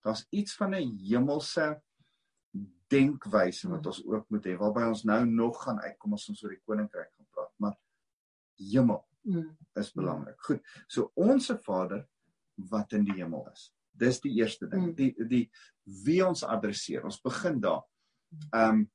[0.05, 1.81] Daar's iets van 'n hemelse
[2.89, 6.55] denkwyse wat ons ook moet hê waarby ons nou nog gaan uitkom as ons oor
[6.55, 7.77] die koninkryk gaan praat maar
[8.59, 9.57] hemel mm.
[9.79, 10.39] is belangrik.
[10.41, 10.63] Goed.
[10.87, 12.07] So onsse Vader
[12.69, 13.69] wat in die hemel is.
[13.91, 14.89] Dis die eerste ding.
[14.89, 14.95] Mm.
[14.97, 15.43] Die die
[16.05, 17.05] wie ons adresseer.
[17.07, 17.85] Ons begin daar.
[18.53, 18.87] Ehm um,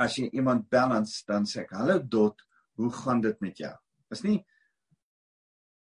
[0.00, 0.90] as jy iemand bel
[1.28, 2.40] dan sê ek hallo dot,
[2.80, 3.70] hoe gaan dit met jou?
[4.10, 4.40] Is nie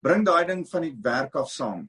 [0.02, 1.84] bring daai ding van die werk af saam.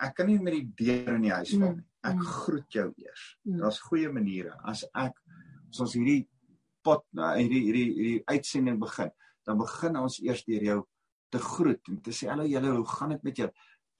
[0.00, 2.32] Ek kan nie met die deur in die huis val nie ek mm.
[2.40, 3.26] groet jou eers.
[3.44, 3.60] Mm.
[3.62, 4.56] Daar's goeie maniere.
[4.64, 5.16] As ek
[5.70, 6.26] as ons hierdie
[6.86, 9.10] pot nou hierdie hierdie hierdie uitsending begin,
[9.46, 10.82] dan begin ons eers deur jou
[11.34, 13.48] te groet en te sê hallo julle, hoe gaan dit met jou?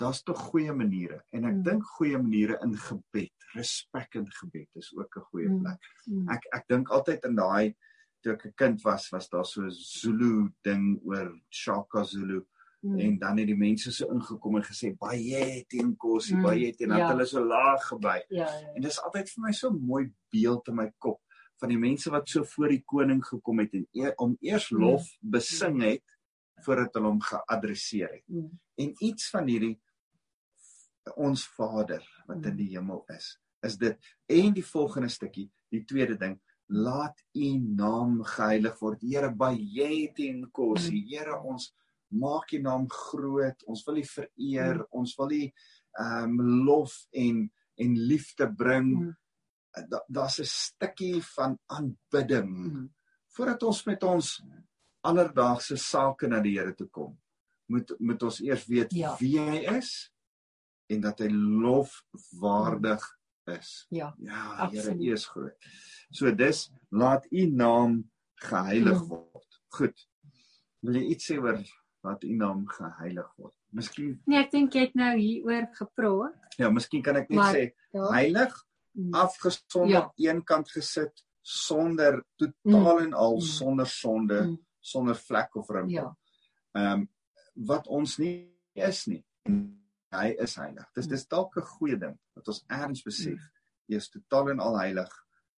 [0.01, 1.65] Daar's tog goeie maniere en ek mm.
[1.67, 5.91] dink goeie maniere in gebed, respek in gebed is ook 'n goeie plek.
[6.35, 7.75] Ek ek dink altyd in daai
[8.23, 12.45] toe ek 'n kind was, was daar so 'n Zulu ding oor Shaka Zulu.
[12.85, 12.99] Hmm.
[13.01, 16.43] En dan het die mense so ingekom en gesê baie teen kos, hmm.
[16.45, 17.13] baie teen dat ja.
[17.13, 18.19] hulle so laag gebly.
[18.29, 18.75] Ja, ja, ja.
[18.75, 21.23] En dis altyd vir my so mooi beeld in my kop
[21.61, 24.83] van die mense wat so voor die koning gekom het en e om eers hmm.
[24.85, 25.31] lof hmm.
[25.37, 26.05] besing het
[26.65, 28.25] voordat hulle hom geadresseer het.
[28.29, 28.51] Hmm.
[28.77, 29.75] En iets van hierdie
[31.17, 32.51] ons Vader wat hmm.
[32.51, 33.37] in die hemel is,
[33.67, 36.37] is dit en die volgende stukkie, die tweede ding,
[36.67, 39.03] laat u naam geheilig word.
[39.03, 41.05] Here baie teen kos, hmm.
[41.09, 41.71] Here ons
[42.19, 43.65] maak U naam groot.
[43.67, 44.81] Ons wil U vereer.
[44.83, 44.89] Mm.
[44.91, 45.43] Ons wil U
[45.97, 48.89] ehm um, lof en en liefde bring.
[48.95, 49.17] Mm.
[50.09, 52.95] Daar's 'n stukkie van aanbidding mm.
[53.29, 54.43] voordat ons met ons
[55.01, 57.19] alledaagse sake na die Here toe kom.
[57.67, 59.17] Moet moet ons eers weet ja.
[59.21, 60.13] wie hy is
[60.87, 63.03] en dat hy lofwaardig
[63.45, 63.87] is.
[63.91, 64.15] Ja.
[64.19, 65.57] Ja, Here, is groot.
[66.11, 69.09] So dis laat U naam geheilig mm.
[69.09, 69.61] word.
[69.79, 70.07] Goed.
[70.81, 71.61] Wil jy iets sê oor
[72.07, 73.55] laat u naam geheilig word.
[73.77, 76.59] Miskien Nee, ek dink jy het nou hieroor gepraat.
[76.61, 77.65] Ja, miskien kan ek net maar, sê
[77.97, 78.11] ja.
[78.15, 78.55] heilig
[78.95, 79.15] mm.
[79.23, 80.31] afgesonder ja.
[80.31, 83.05] een kant gesit sonder totaal mm.
[83.07, 83.49] en al mm.
[83.49, 84.57] sonder sonde, mm.
[84.81, 86.11] sonder vlek of rimpel.
[86.11, 86.17] Ja.
[86.77, 87.07] Ehm um,
[87.67, 89.23] wat ons nie is nie.
[90.13, 90.89] Hy is heilig.
[90.95, 93.41] Dis dis dalk 'n goeie ding dat ons erns besef.
[93.89, 95.15] Hy is totaal en al heilig.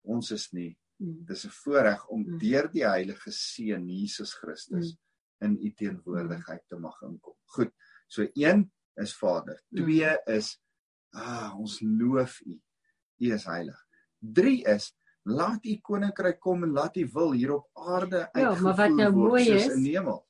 [0.06, 0.76] Ons is nie.
[0.98, 4.94] Dis 'n voorreg om deur die Heilige Seun Jesus Christus
[5.44, 7.34] in u teenwoordigheid te mag inkom.
[7.54, 7.72] Goed.
[8.08, 8.64] So 1
[8.96, 9.60] is Vader.
[9.76, 10.54] 2 is
[11.16, 12.56] ah ons loof u.
[13.18, 13.78] U is heilig.
[14.18, 14.92] 3 is
[15.28, 18.58] laat u koninkryk kom en laat u wil hier op aarde uitgevoer word.
[18.58, 19.68] Ja, maar wat nou mooi is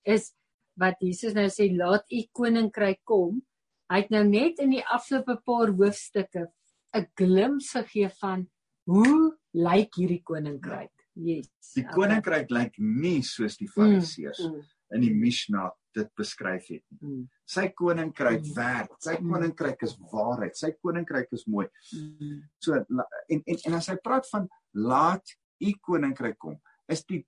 [0.02, 0.32] is
[0.78, 3.40] wat Jesus nou sê laat u koninkryk kom.
[3.88, 6.48] Hy het nou net in die afgelope paar hoofstukke
[6.96, 8.48] 'n glimp gegee van
[8.84, 10.92] hoe lyk hierdie koninkryk?
[11.14, 11.50] Yes.
[11.74, 14.66] Die koninkryk lyk nie soos die fariseërs mm, mm.
[14.94, 17.00] In die Mishnah dit beskryf het nie.
[17.00, 17.26] Mm.
[17.48, 18.54] Sy koninkryk mm.
[18.56, 18.94] werk.
[19.02, 19.32] Sy mm.
[19.32, 20.56] koninkryk is waarheid.
[20.58, 21.66] Sy koninkryk is mooi.
[21.96, 22.40] Mm.
[22.62, 27.22] So en en en as hy praat van laat u koninkryk kom, is die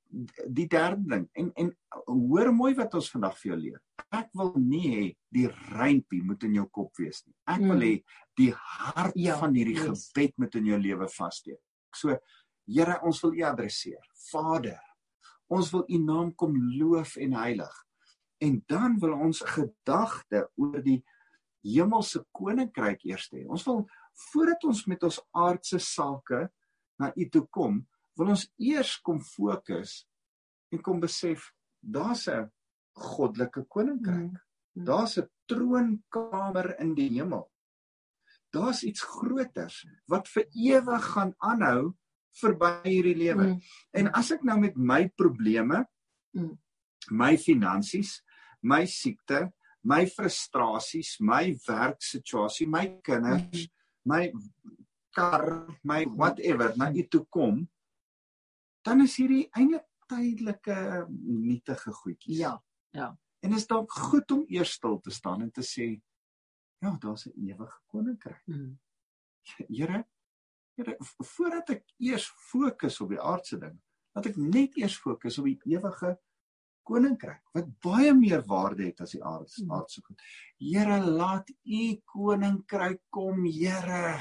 [0.46, 1.26] die derde ding.
[1.40, 1.72] En en
[2.06, 3.80] hoor mooi wat ons vandag vir jou leer.
[4.20, 7.34] Ek wil nie hê die rympie moet in jou kop wees nie.
[7.50, 7.86] Ek wil mm.
[7.88, 7.94] hê
[8.40, 10.08] die hart ja, van hierdie yes.
[10.10, 11.60] gebed moet in jou lewe vassteek.
[11.96, 12.16] So
[12.70, 14.02] Here, ons wil U adresseer.
[14.30, 14.78] Vader,
[15.50, 17.72] ons wil U naam kom loof en heilig.
[18.40, 21.00] En dan wil ons gedagte oor die
[21.66, 23.44] hemelse koninkryk eers hê.
[23.44, 23.84] Ons wil
[24.30, 26.46] voordat ons met ons aardse sake
[27.00, 27.80] na U toe kom,
[28.16, 30.04] wil ons eers kom fokus
[30.70, 32.50] en kom besef daar's 'n
[32.94, 34.32] goddelike koninkryk.
[34.32, 34.84] Mm.
[34.84, 37.50] Daar's 'n troonkamer in die hemel.
[38.50, 41.94] Daar's iets groters wat vir ewig gaan aanhou
[42.40, 43.46] verby hierdie lewe.
[43.48, 43.60] Mm.
[43.98, 45.84] En as ek nou met my probleme,
[46.36, 46.52] mm.
[47.10, 48.20] my finansies,
[48.62, 49.48] my siekte,
[49.82, 53.70] my frustrasies, my werksituasie, my kinders, mm.
[54.04, 54.30] my
[55.16, 57.64] kar, my whatever na u toe kom,
[58.86, 60.76] dan is hierdie eintlik tydelike
[61.22, 62.38] nietige goedjies.
[62.40, 62.54] Ja.
[62.96, 63.12] Ja.
[63.40, 65.92] En is dalk goed om eers stil te staan en te sê
[66.80, 68.42] ja, daar's 'n ewige koninkryk.
[68.46, 68.78] Mm.
[69.68, 70.04] Here,
[70.80, 70.96] Here,
[71.34, 73.76] voordat ek eers fokus op die aardse ding,
[74.16, 76.14] laat ek net eers fokus op die ewige
[76.88, 79.74] koninkryk wat baie meer waarde het as die aardse mm.
[79.76, 80.24] aardse goed.
[80.62, 84.16] Here, laat u koninkryk kom, Here.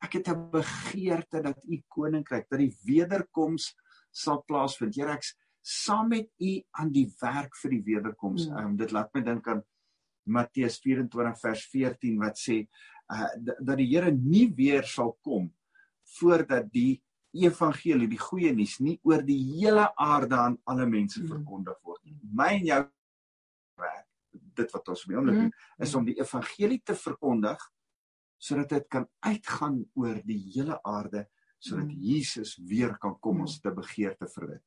[0.00, 3.74] Ek het 'n begeerte dat u koninkryk, dat die wederkoms
[4.10, 4.96] sal plaasvind.
[4.96, 8.48] Here, ek's saam met u aan die werk vir die wederkoms.
[8.48, 8.56] Mm.
[8.56, 9.62] Um, dit laat my dink aan
[10.24, 12.62] Matteus 24 vers 14 wat sê
[13.12, 13.28] uh,
[13.60, 15.50] dat die Here nie weer sal kom
[16.18, 21.28] voordat die evangelie, die goeie nuus nie oor die hele aarde aan alle mense mm.
[21.30, 22.16] verkondig word nie.
[22.34, 22.80] My en jou
[23.80, 25.52] werk, dit wat ons mee doen, mm.
[25.86, 27.62] is om die evangelie te verkondig
[28.40, 31.26] sodat dit kan uitgaan oor die hele aarde
[31.60, 31.96] sodat mm.
[32.00, 34.62] Jesus weer kan kom ons te begeerte vir dit.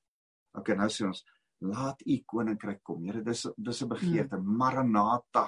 [0.59, 1.23] OK, nou sê ons
[1.63, 3.03] laat u koninkryk kom.
[3.07, 4.37] Here, dis dis 'n begeerte.
[4.37, 5.47] Maranatha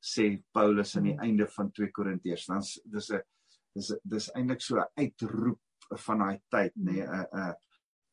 [0.00, 2.46] sê Paulus aan die einde van 2 Korintiërs.
[2.46, 3.20] Dan dis 'n
[3.76, 5.60] dis dis eintlik so 'n uitroep
[6.06, 7.54] van daai tyd nê nee, 'n 'n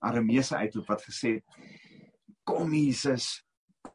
[0.04, 1.41] Arameese uitroep wat gesê
[2.43, 3.43] kom Jesus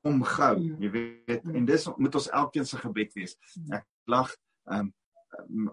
[0.02, 0.78] kom gou mm.
[0.82, 3.72] jy weet en dis moet ons elkeen se gebed wees mm.
[3.80, 4.32] ek lag
[4.72, 4.92] um,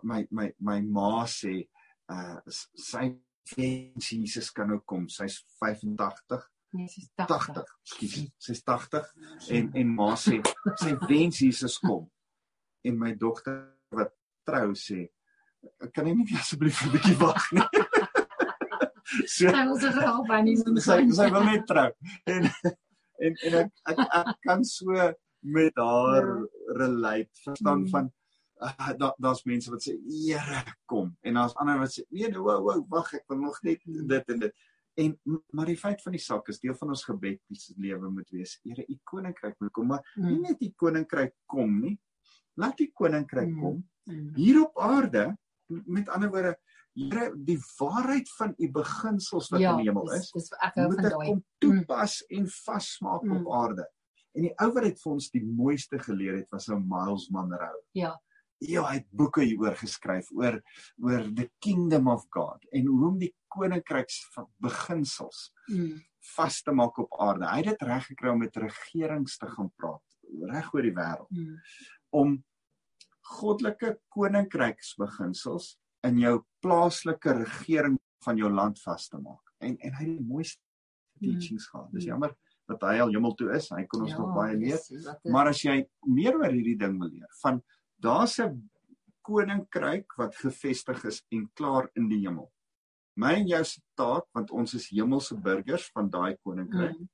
[0.03, 1.55] my my my ma sê
[2.12, 3.08] uh, sy
[3.55, 7.45] wens Jesus kan nou kom sy's 85 Nee, sy's 80.
[7.55, 7.69] 80.
[7.88, 9.05] Skus, sy's 80
[9.55, 10.41] en en ma sê
[10.81, 12.03] sy wens Jesus kom.
[12.84, 13.62] En my dogter
[13.95, 14.12] wat
[14.43, 15.05] trou sê
[15.93, 17.67] kan jy nie asseblief 'n bietjie wag nie?
[19.36, 21.89] so, sy wil se verhaal by nie so sy, sy wil net trou.
[22.25, 22.49] En
[23.23, 25.13] en en ek ek, ek kan so
[25.45, 26.78] met haar ja.
[26.82, 27.89] relate verstaan mm.
[27.93, 28.12] van
[28.58, 32.45] uh, daar daar's mense wat sê Here kom en daar's ander wat sê nee nou
[32.47, 34.08] wou wag ek wil nog net mm.
[34.10, 35.15] dit en dit en
[35.51, 38.58] maar die feit van die saak is deel van ons gebed se lewe moet wees
[38.63, 40.28] Here u koninkryk moet kom maar mm.
[40.28, 41.97] nie net u koninkryk kom nie
[42.56, 43.62] laat u koninkryk mm.
[43.62, 44.30] kom mm.
[44.39, 45.28] hier op aarde
[45.67, 46.56] met ander woorde
[46.95, 50.78] Here die waarheid van u beginsels wat ja, in die hemel is, dis, dis ek
[50.80, 52.38] hou van daai om toepas mm.
[52.38, 53.41] en vasmaak mm.
[53.41, 53.88] op aarde.
[54.36, 57.82] En die ou wat dit vir ons die mooiste geleer het was ou Miles Monroe.
[57.99, 58.13] Ja.
[58.63, 60.62] Ja, hy het boeke hieroor geskryf oor
[61.04, 64.21] oor the kingdom of God en hoe om die koninkryks
[64.63, 65.99] beginsels mm.
[66.38, 67.49] vas te maak op aarde.
[67.51, 70.15] Hy het dit reg gekry om met regerings te gaan praat
[70.51, 71.32] reg oor die wêreld.
[71.36, 71.58] Mm.
[72.15, 72.38] Om
[73.25, 79.53] goddelike koninkryksbeginsels in jou plaaslike regering van jou land vas te maak.
[79.63, 81.25] En en hy het die mooiste hmm.
[81.25, 81.89] teachings gehad.
[81.93, 82.35] Dis jammer
[82.69, 83.69] dat hy al hemel toe is.
[83.73, 84.81] Hy kon ons ja, nog baie leer.
[85.33, 85.77] Maar as jy
[86.09, 87.61] meer oor hierdie ding wil leer, van
[88.01, 88.69] daar's 'n
[89.25, 92.51] koninkryk wat gevestig is en klaar in die hemel.
[93.17, 96.99] My en jou se taak, want ons is hemelse burgers van daai koninkryk.
[96.99, 97.09] Mm.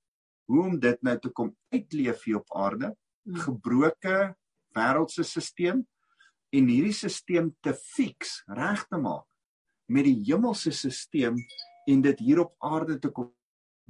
[0.52, 2.96] Hoe om dit nou te kom uitleef hier op aarde
[3.28, 3.36] mm.
[3.46, 4.36] gebroke
[4.76, 5.86] wêreldse stelsel
[6.52, 9.28] en hierdie stelsel te fix, reg te maak
[9.92, 11.40] met die hemelse stelsel
[11.90, 13.32] en dit hier op aarde te kom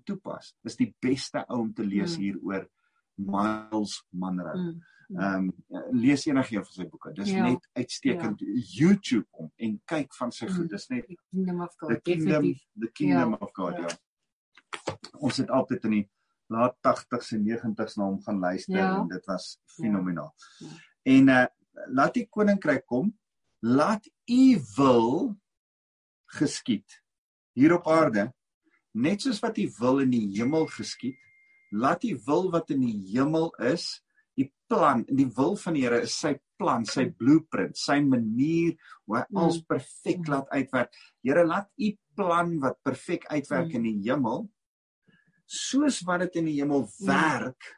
[0.08, 0.54] toepas.
[0.66, 2.24] Dis die beste ou om te lees mm.
[2.24, 2.66] hieroor
[3.22, 4.56] Miles Monroe.
[4.58, 4.80] Mm.
[5.12, 7.12] Ehm um, lees enige een van sy boeke.
[7.18, 7.44] Dis ja.
[7.44, 8.40] net uitstekend.
[8.40, 8.62] Ja.
[8.78, 10.70] YouTube om en kyk van sy goed.
[10.70, 10.72] Mm.
[10.72, 11.92] Dis net Kingdom of God.
[11.92, 12.48] The Kingdom,
[12.80, 13.42] the kingdom ja.
[13.44, 13.78] of God.
[13.78, 13.92] Ja.
[13.92, 14.98] ja.
[15.20, 16.06] Ons het altyd in die
[16.52, 18.94] laat 80s en 90s na hom gaan luister ja.
[19.00, 20.32] en dit was fenomenaal.
[20.60, 20.68] Ja.
[20.68, 20.80] Ja.
[21.18, 21.46] En uh
[21.88, 23.12] laat die koninkryk kom.
[23.62, 24.44] Laat u
[24.78, 25.36] wil
[26.38, 27.02] geskied
[27.54, 28.30] hier op aarde
[28.96, 31.20] net soos wat u wil in die hemel geskied.
[31.72, 34.02] Laat die wil wat in die hemel is
[34.40, 39.20] die plan die wil van die Here is sy plan, sy blueprint, sy manier hoe
[39.20, 39.68] hy alles mm.
[39.70, 40.94] perfek laat uitwerk.
[41.26, 43.78] Here, laat u plan wat perfek uitwerk mm.
[43.80, 44.50] in die hemel
[45.52, 47.08] soos wat dit in die hemel mm.
[47.08, 47.72] werk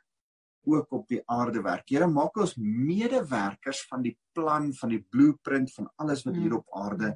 [0.65, 1.89] ook op die aarde werk.
[1.89, 6.69] Here, maak ons medewerkers van die plan, van die blueprint van alles wat hier op
[6.79, 7.13] aarde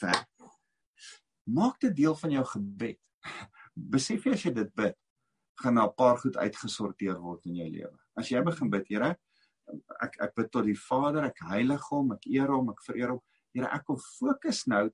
[0.00, 0.28] werk.
[1.50, 3.00] Maak dit deel van jou gebed.
[3.74, 4.96] Besef jy as jy dit bid,
[5.62, 7.98] gaan 'n paar goed uitgesorteer word in jou lewe.
[8.16, 9.16] As jy begin bid, Here,
[10.00, 13.22] ek ek bid tot die Vader, ek heilig hom, ek eer hom, ek vereer hom.
[13.54, 14.90] Here, ek kom fokus nou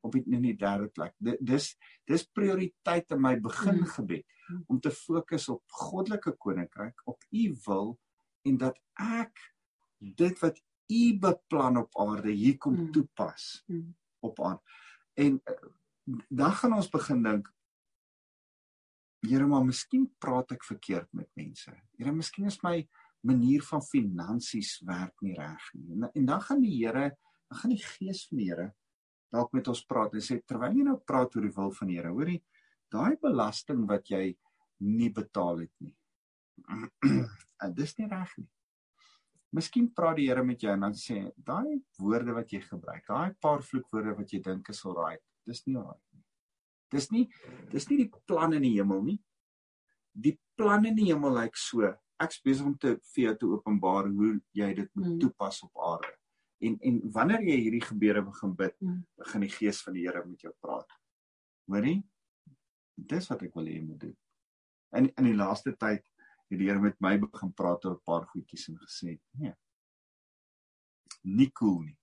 [0.00, 1.14] op die in die derde plek.
[1.18, 1.72] Dis
[2.08, 3.92] dis prioriteit in my begin mm.
[3.96, 4.26] gebed
[4.66, 7.98] om te fokus op goddelike koninkryk, op u wil
[8.48, 9.42] en dat ek
[9.98, 12.92] dit wat u beplan op aarde hier kom mm.
[12.92, 13.92] toepas mm.
[14.24, 14.62] op aarde.
[15.18, 15.68] En eh,
[16.28, 17.52] dan gaan ons begin dink
[19.26, 21.72] Here maar miskien praat ek verkeerd met mense.
[21.98, 22.84] Here miskien is my
[23.26, 25.96] manier van finansies werk nie reg nie.
[25.96, 27.08] En, en dan gaan die Here,
[27.50, 28.68] dan gaan die Gees van die Here
[29.32, 31.98] dalk met ons praat en sê terwyl jy nou praat oor die wil van die
[31.98, 32.42] Here, hoorie,
[32.92, 34.36] daai belasting wat jy
[34.84, 35.94] nie betaal het nie.
[37.62, 38.48] en dis nie reg nie.
[39.56, 43.36] Miskien praat die Here met jou en dan sê daai woorde wat jy gebruik, daai
[43.40, 45.16] paar vloekwoorde wat jy dink is alraai,
[45.48, 46.24] dis nie alraai nie.
[46.92, 47.24] Dis nie
[47.72, 49.18] dis nie die plan in die hemel nie.
[50.12, 51.88] Die plan in die hemel lyk so.
[52.18, 55.18] Ek's besig om te vir jou te openbaar hoe jy dit moet hmm.
[55.22, 56.14] toepas op aarde.
[56.58, 59.02] En en wanneer jy hierdie gebede begin bid, hmm.
[59.20, 60.96] begin die gees van die Here met jou praat.
[61.70, 62.00] Hoorie?
[62.98, 64.16] Dis wat ek wil hê jy moet doen.
[64.98, 68.26] In in die laaste tyd het die Here met my begin praat oor 'n paar
[68.32, 69.54] goedjies en gesê, nee.
[71.22, 71.98] Nie cool nie.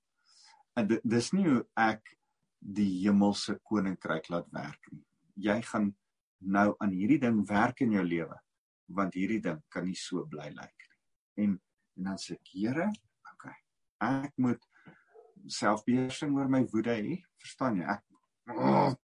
[0.75, 2.15] En dis nie hoe ek
[2.59, 5.05] die hemelse koninkryk laat werk nie.
[5.35, 5.95] Jy gaan
[6.39, 8.39] nou aan hierdie ding werk in jou lewe
[8.87, 10.99] want hierdie ding kan nie so bly lyk nie.
[11.43, 11.61] En
[11.95, 12.89] en dan sê ek, Here.
[14.03, 14.61] Ek moet
[15.47, 17.85] selfbeheersing oor my woede hê, verstaan jy?
[17.85, 19.01] Ek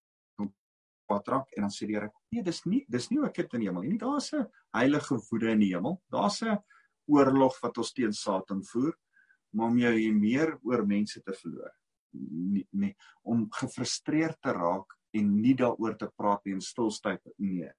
[1.12, 3.66] wat raak en dan sê die Here, nee, dis nie dis nie ook dit in
[3.66, 3.98] die hemel nie.
[4.00, 6.02] Daar's 'n heilige woede in die hemel.
[6.10, 6.58] Daar's 'n
[7.08, 8.96] oorlog wat ons teen Satan voer,
[9.54, 11.74] maar om jou hier meer oor mense te verloor
[12.14, 12.96] nie, nie
[13.28, 17.70] om gefrustreerd te raak en nie daaroor te praat nie en stilstyp nee.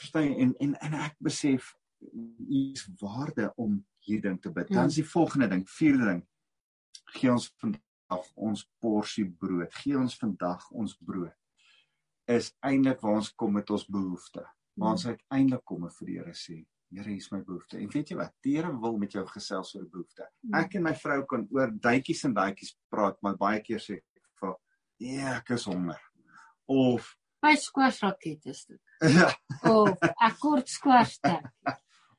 [0.00, 1.74] Verstaan jy en en en ek besef
[2.48, 4.68] is waarde om hier ding te bid.
[4.72, 6.20] Dan is die volgende ding, vierde ding.
[7.16, 9.72] Gee ons vandag ons porsie brood.
[9.80, 11.34] Gee ons vandag ons brood.
[12.30, 14.48] Is eintlik waar ons kom met ons behoeftes.
[14.80, 16.62] Waar ons uiteindelik kom vir die Here sê,
[16.94, 17.78] Here, hier is my behoefte.
[17.80, 18.32] En weet jy wat?
[18.44, 20.28] Die Here wil met jou gesels oor behoefte.
[20.44, 20.54] Hmm.
[20.60, 24.22] Ek en my vrou kan oor duitjies en daadjies praat, maar baie keer sê ek
[24.40, 24.54] vir,
[25.02, 26.00] "Ja, ek is honger."
[26.68, 28.80] Of my skwarsraket is dit.
[29.00, 29.28] Ja.
[29.76, 31.42] of ek kort skwarste.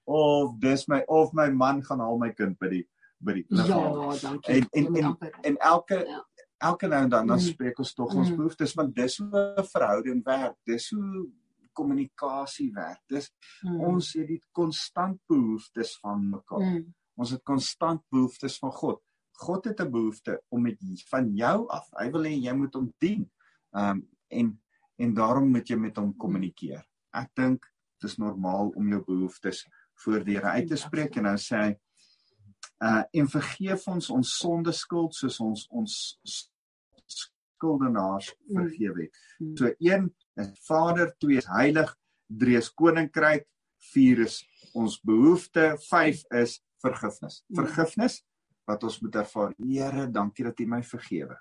[0.05, 2.83] Of dis my of my man gaan haal my kind by die
[3.17, 4.01] by die liggaam.
[4.01, 4.53] Ja, dankie.
[4.53, 6.21] En en en, en elke ja.
[6.57, 7.47] elke nou en dan dan hmm.
[7.47, 8.35] spreek ons tog ons mm.
[8.35, 10.57] behoeftes, want dis hoe 'n verhouding werk.
[10.63, 11.25] Dis hoe
[11.75, 13.01] kommunikasie werk.
[13.07, 13.81] Dis mm.
[13.81, 16.63] ons het die konstant behoeftes van mekaar.
[16.63, 16.93] Mm.
[17.15, 19.01] Ons het konstant behoeftes van God.
[19.35, 20.77] God het 'n behoefte om met
[21.09, 21.89] van jou af.
[21.99, 23.31] Hy wil hê jy moet hom dien.
[23.71, 24.61] Ehm um, en
[24.95, 26.85] en daarom moet jy met hom kommunikeer.
[27.11, 27.65] Ek dink
[27.99, 29.65] dit is normaal om jou behoeftes
[30.05, 31.73] voor die Here uit te spreek en dan sê hy
[32.85, 35.93] uh en vergeef ons ons sonde skuld soos ons ons
[37.55, 38.59] skuldenaars mm.
[38.59, 39.19] vergewe het.
[39.39, 39.55] Mm.
[39.57, 41.95] So een is Vader, 2 is heilig,
[42.27, 43.47] 3 is koninkryk,
[43.93, 44.41] 4 is
[44.75, 47.41] ons behoefte, 5 is vergifnis.
[47.47, 47.63] Mm.
[47.63, 48.19] Vergifnis
[48.65, 49.53] wat ons moet ervaar.
[49.61, 51.37] Here, dankie dat U my vergewe.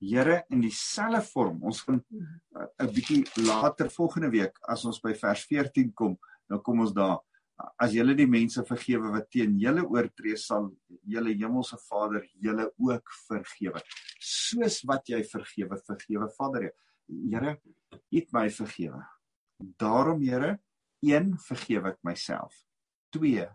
[0.00, 5.12] Here, in dieselfde vorm, ons gaan 'n uh, bietjie later volgende week as ons by
[5.14, 6.16] vers 14 kom,
[6.48, 7.20] dan kom ons daar
[7.80, 10.70] as julle die mense vergewe wat teen julle oortree sal
[11.14, 13.82] julle hemelse Vader julle ook vergewe
[14.18, 16.70] soos wat jy vergewe vergewe Vader
[17.10, 17.58] Here
[18.10, 19.02] het my vergewe.
[19.58, 20.58] Daarom Here,
[21.02, 22.54] een vergewe ek myself.
[23.16, 23.48] 2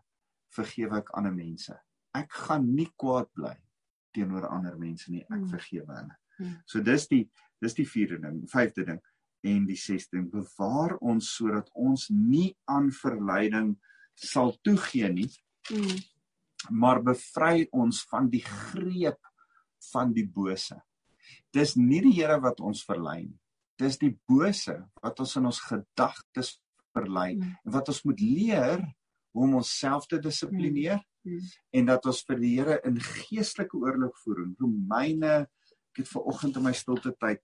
[0.56, 1.76] vergewe ek ander mense.
[2.16, 3.56] Ek gaan nie kwaad bly
[4.16, 5.24] teenoor ander mense nie.
[5.26, 5.49] Ek hmm.
[5.51, 6.16] vergewe hulle.
[6.38, 6.56] Hmm.
[6.68, 7.26] So dis die
[7.64, 9.01] dis die vierde ding, vyfde ding
[9.47, 10.30] en die sesde ding.
[10.32, 13.76] Bewaar ons sodat ons nie aan verleiding
[14.16, 15.30] sal toegee nie.
[15.72, 16.01] Mm.
[16.82, 19.20] Maar bevry ons van die greep
[19.91, 20.80] van die bose.
[21.53, 23.39] Dis nie die Here wat ons verlei nie.
[23.80, 26.55] Dis die bose wat ons in ons gedagtes
[26.95, 27.57] verlei mm.
[27.66, 28.80] en wat ons moet leer
[29.36, 31.34] hoe om onsself te dissiplineer mm.
[31.34, 31.49] mm.
[31.80, 35.41] en dat ons vir die Here in geestelike oorlogvoering Romeine
[35.95, 37.43] ek het ver oggend in my stilte tyd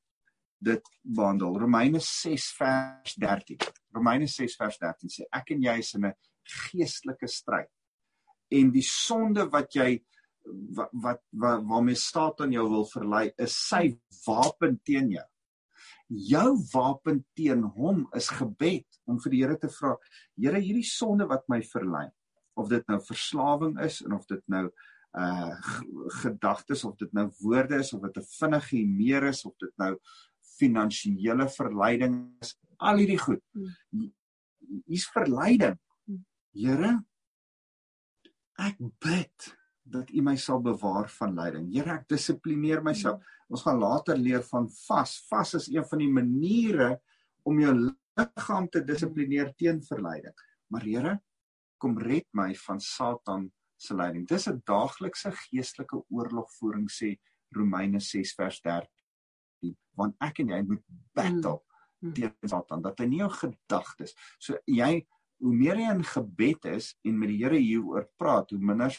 [0.61, 3.59] dit behandel Romeine 6 vers 13
[3.95, 7.69] Romeine 6 vers 13 sê ek en jy is in 'n geestelike stryd
[8.51, 9.95] en die sonde wat jy
[10.75, 13.91] wat wat, wat waarmee Satan jou wil verlei is sy
[14.25, 15.27] wapen teen jou.
[16.31, 19.93] Jou wapen teen hom is gebed om vir die Here te vra,
[20.35, 22.07] Here, hierdie sonde wat my verlei,
[22.57, 24.67] of dit nou verslawing is en of dit nou
[25.11, 25.55] uh
[26.21, 29.97] gedagtes of dit nou woorde is of dit 'n vinnige humeur is of dit nou
[30.57, 33.43] finansiële verleiding is, al hierdie goed.
[33.51, 34.11] Hmm.
[34.87, 35.77] Hier's verleiding.
[36.51, 36.91] Here,
[38.59, 39.51] ek bid
[39.91, 41.69] dat U my sal bewaar van lyding.
[41.73, 43.23] Here, ek dissiplineer myself.
[43.51, 45.17] Ons gaan later leer van vas.
[45.29, 46.91] Vas is een van die maniere
[47.47, 47.73] om jou
[48.19, 50.35] liggaam te dissiplineer teen verleiding.
[50.71, 51.15] Maar Here,
[51.81, 53.49] kom red my van Satan
[53.81, 54.27] se leiding.
[54.27, 57.15] Dis 'n daaglikse geestelike oorlogvoering sê
[57.55, 59.75] Romeine 6 vers 13.
[59.97, 60.83] Want ek en jy moet
[61.13, 62.07] battle mm.
[62.07, 62.13] mm.
[62.13, 62.81] teen Satan.
[62.81, 64.13] Dat hy nie jou gedagtes.
[64.39, 65.07] So jy
[65.41, 68.93] hoe meer jy in gebed is en met die Here hieroor praat, hoe minder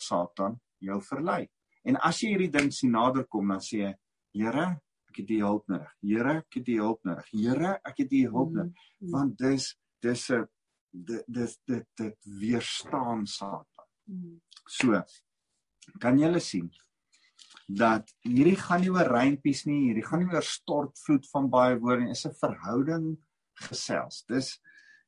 [0.00, 1.44] Satan jou verlei.
[1.84, 3.92] En as jy hierdie ding sien naderkom, dan sê jy,
[4.34, 4.66] Here,
[5.10, 5.90] ek het U hulp nodig.
[6.02, 7.28] Here, ek het U hulp nodig.
[7.30, 8.72] Here, ek het U hulp nodig.
[8.72, 9.12] Mm, mm.
[9.14, 9.68] Want dis
[10.02, 10.46] dis 'n
[11.26, 13.86] dis dit dit weerstaan Satan.
[14.10, 14.40] Mm.
[14.66, 15.02] So
[16.00, 16.70] kan jy sien
[17.68, 22.04] dat hierdie gaan nie oor reimpies nie, hierdie gaan nie oor stortvloed van baie woorde
[22.04, 23.16] nie, is 'n verhouding
[23.68, 24.24] gesels.
[24.28, 24.60] Dis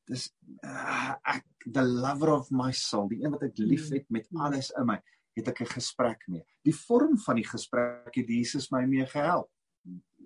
[0.06, 0.28] dis
[0.64, 4.40] uh, ek the lover of my soul, die een wat ek liefhet met mm.
[4.46, 4.98] alles in my,
[5.36, 6.44] het ek 'n gesprek mee.
[6.64, 9.50] Die vorm van die gesprek het Jesus my mee gehelp.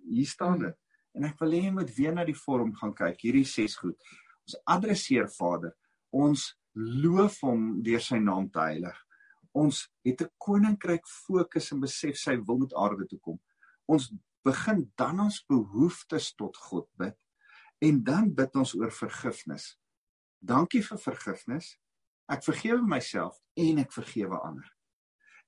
[0.07, 0.65] Hier staan mm.
[0.67, 0.77] dit.
[1.17, 3.19] En ek wil hê jy moet weer na die vorm gaan kyk.
[3.21, 3.97] Hierdie ses goed.
[4.47, 5.75] Ons adresseer Vader.
[6.13, 8.99] Ons loof hom deur sy naam te heilig.
[9.53, 13.41] Ons het 'n koninkryk fokus en besef sy wil met aarde toe kom.
[13.89, 14.13] Ons
[14.45, 17.17] begin dan ons behoeftes tot God bid
[17.81, 19.73] En dan bid ons oor vergifnis.
[20.41, 21.75] Dankie vir vergifnis.
[22.31, 24.69] Ek vergewe myself en ek vergewe ander.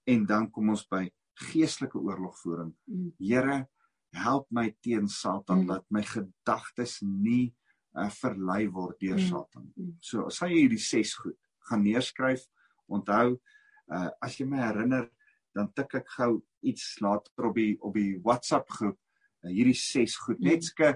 [0.09, 1.05] En dan kom ons by
[1.51, 2.73] geestelike oorlogvoering.
[2.91, 3.11] Mm.
[3.21, 3.59] Here,
[4.13, 5.69] help my teen Satan mm.
[5.71, 7.53] dat my gedagtes nie
[7.97, 9.29] uh, verlei word deur mm.
[9.29, 9.69] Satan.
[9.77, 9.95] Mm.
[10.05, 12.45] So, as jy hierdie 6 goed gaan neerskryf,
[12.93, 13.37] onthou,
[13.93, 15.07] uh, as jy my herinner,
[15.57, 20.19] dan tik ek gou iets later op die op die WhatsApp groep uh, hierdie 6
[20.25, 20.43] goed.
[20.45, 20.95] Net ske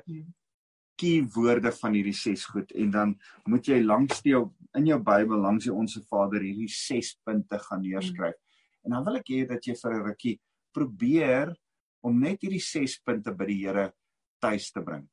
[0.96, 3.14] key woorde van hierdie ses goed en dan
[3.46, 4.34] moet jy langs die
[4.76, 8.36] in jou Bybel langs die onsse Vader hierdie ses punte gaan neerskryf.
[8.36, 8.86] Mm.
[8.86, 10.36] En dan wil ek hê dat jy vir 'n rukkie
[10.72, 11.54] probeer
[12.02, 13.92] om net hierdie ses punte by die Here
[14.40, 15.08] tuis te bring.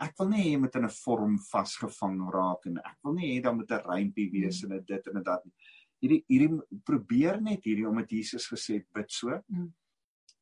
[0.00, 3.36] Ek wil nie hê jy moet in 'n vorm vasgevang raak en ek wil nie
[3.36, 4.72] hê dan moet 'n rympie wees mm.
[4.72, 5.52] en dit en dit.
[6.00, 9.40] Hierdie hierdie probeer net hierdie omdat Jesus gesê het bid so.
[9.48, 9.72] Mm.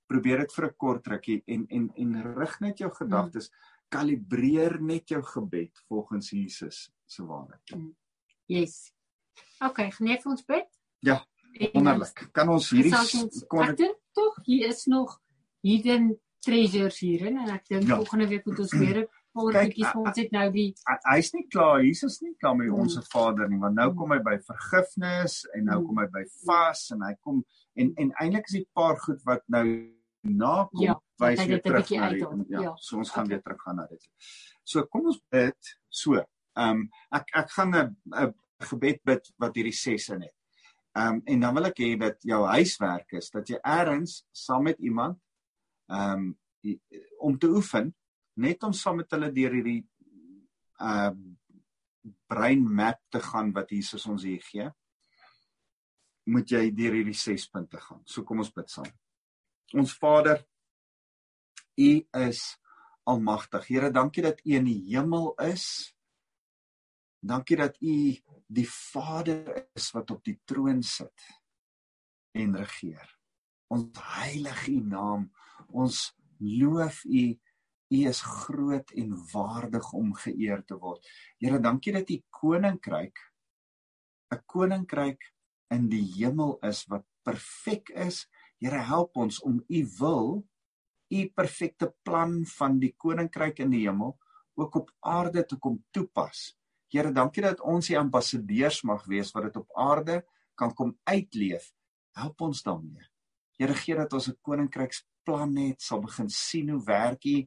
[0.09, 4.79] Probeer dit vir 'n kort rukkie en en en rig net jou gedagtes mm kalibreer
[4.81, 7.75] net jou gebed volgens Jesus se waarheid.
[7.77, 7.93] Mm.
[8.51, 8.93] Yes.
[9.65, 10.69] OK, geniet ons bid.
[11.05, 11.21] Ja.
[11.73, 12.29] Wonderlik.
[12.33, 12.95] Kan ons hierdie
[13.53, 15.19] kon ek dink tog hier is nog
[15.61, 17.99] hidden treasures hierin en ek dink ja.
[18.01, 20.69] volgende week moet ons weer 'n paar bietjies vir ons dit nou die
[21.13, 22.81] hy's nie klaar, Jesus nie klaar met mm.
[22.83, 23.97] ons Vader nie, want nou mm.
[24.01, 25.87] kom hy by vergifnis en nou mm.
[25.87, 27.43] kom hy by vas en hy kom
[27.77, 29.67] en en eintlik is dit paar goed wat nou
[30.23, 33.35] na kom ja, wys jy terug na die, ja, ja, so ons gaan okay.
[33.35, 34.05] weer terug gaan na dit.
[34.65, 36.21] So kom ons bid so.
[36.57, 36.85] Ehm um,
[37.19, 40.35] ek ek gaan 'n gebed bid wat hierdie sesse net.
[40.95, 44.69] Ehm um, en dan wil ek hê dat jou huiswerk is dat jy eers saam
[44.71, 45.19] met iemand
[45.89, 46.39] ehm um,
[47.19, 47.95] om te oefen
[48.35, 49.83] net om saam met hulle deur hierdie
[50.81, 51.15] uh
[52.27, 54.67] brein map te gaan wat Jesus ons hier gee
[56.25, 58.03] moet jy deur hierdie 6 punte gaan.
[58.07, 58.89] So kom ons bid saam.
[59.73, 60.43] Ons Vader,
[61.81, 61.91] U
[62.29, 62.41] is
[63.09, 63.67] almagtig.
[63.71, 65.67] Here, dankie dat U in die hemel is.
[67.23, 67.95] Dankie dat U
[68.53, 71.29] die Vader is wat op die troon sit
[72.37, 73.09] en regeer.
[73.73, 75.31] Ons heilig U naam.
[75.73, 77.25] Ons loof U.
[77.93, 81.05] U is groot en waardig om geëer te word.
[81.41, 83.21] Here, dankie dat U koninkryk
[84.33, 85.27] 'n koninkryk
[85.75, 88.25] in die hemel is wat perfek is.
[88.63, 90.29] Here help ons om u wil,
[91.11, 94.15] u perfekte plan van die koninkryk in die hemel
[94.55, 96.53] ook op aarde te kom toepas.
[96.93, 100.21] Here, dankie dat ons die ambassadeurs mag wees wat dit op aarde
[100.55, 101.73] kan kom uitleef.
[102.15, 103.09] Help ons daarmee.
[103.59, 107.47] Here gee dat ons 'n koninkryksplan het, sal begin sien hoe werk hy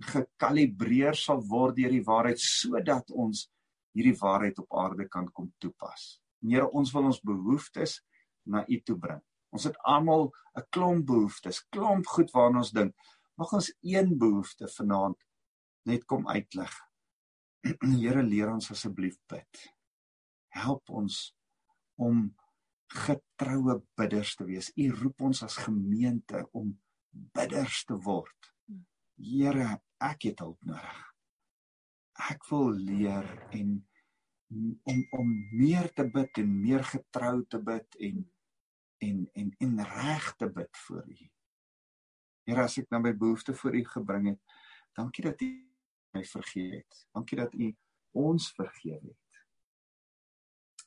[0.00, 3.46] gekalibreer sal word deur die waarheid sodat ons
[3.94, 6.20] hierdie waarheid op aarde kan kom toepas.
[6.42, 8.02] Here, ons wil ons behoeftes
[8.44, 9.22] na U toe bring.
[9.54, 12.94] Ons het almal 'n klomp behoeftes, klomp goed waarna ons dink.
[13.36, 15.18] Mag ons een behoefte vanaand
[15.84, 16.72] net kom uitlig.
[18.00, 19.62] Here, leer ons asseblief bid.
[20.48, 21.34] Help ons
[21.94, 22.34] om
[22.92, 24.70] getroue bidders te wees.
[24.76, 26.72] U roep ons as gemeente om
[27.36, 28.52] bidders te word.
[29.16, 31.02] Here, ek het hulp nodig.
[32.30, 33.76] Ek wil leer en
[34.86, 38.20] om om meer te bid en meer getrou te bid en
[38.98, 41.18] en en en reg te bid vir U.
[42.46, 44.58] Here, as ek nou my behoefte voor U gebring het,
[44.96, 45.50] dankie dat U
[46.16, 47.00] my vergeet het.
[47.12, 47.70] Dankie dat U
[48.16, 49.40] ons vergeet het.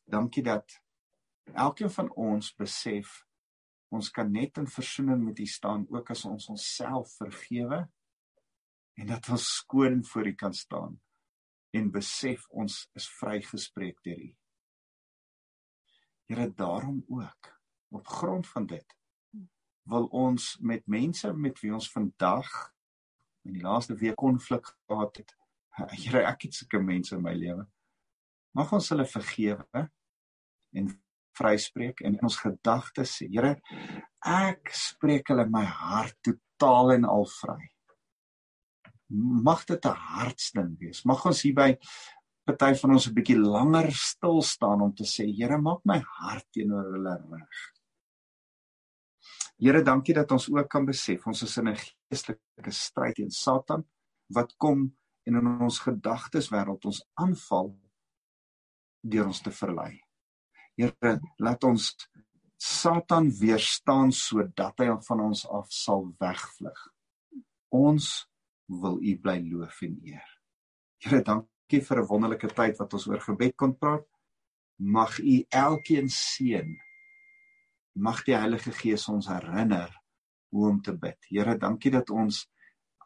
[0.09, 0.79] Dankie dat
[1.53, 3.19] elkeen van ons besef
[3.89, 7.83] ons kan net in versoening met U staan ook as ons onsself vergewe
[8.99, 10.99] en dat ons skoon voor U kan staan
[11.73, 14.33] en besef ons is vrygespreek deur U.
[16.29, 17.58] Here daarom ook
[17.89, 18.95] op grond van dit
[19.89, 22.49] wil ons met mense met wie ons vandag
[23.47, 25.35] in die laaste week konflik gehad het.
[26.03, 27.65] Here ek het sulke mense in my lewe.
[28.57, 29.87] Mag ons hulle vergewe
[30.77, 30.91] en
[31.39, 33.55] vryspreek en in ons gedagtes sê, Here,
[34.25, 37.61] ek spreek hulle my hart totaal en al vry.
[39.49, 41.05] Mag dit 'n hartsding wees.
[41.05, 41.77] Mag ons hierby
[42.45, 46.45] party van ons 'n bietjie langer stil staan om te sê, Here, maak my hart
[46.51, 47.78] teenoor hulle reg.
[49.59, 53.83] Here, dankie dat ons ook kan besef ons is in 'n geestelike stryd teen Satan
[54.31, 54.95] wat kom
[55.27, 57.75] en in ons gedagtes wêreld ons aanval
[59.03, 59.99] deur ons te verlei.
[60.77, 61.91] Here, laat ons
[62.57, 66.79] Satan weerstaan sodat hy van ons af sal wegvlug.
[67.71, 68.27] Ons
[68.67, 70.27] wil U bly loof en eer.
[71.03, 74.07] Here, dankie vir 'n wonderlike tyd wat ons oor gebed kon praat.
[74.79, 76.79] Mag U elkeen seën.
[77.99, 79.91] Mag die Heilige Gees ons herinner
[80.53, 81.17] hoe om te bid.
[81.27, 82.45] Here, dankie dat ons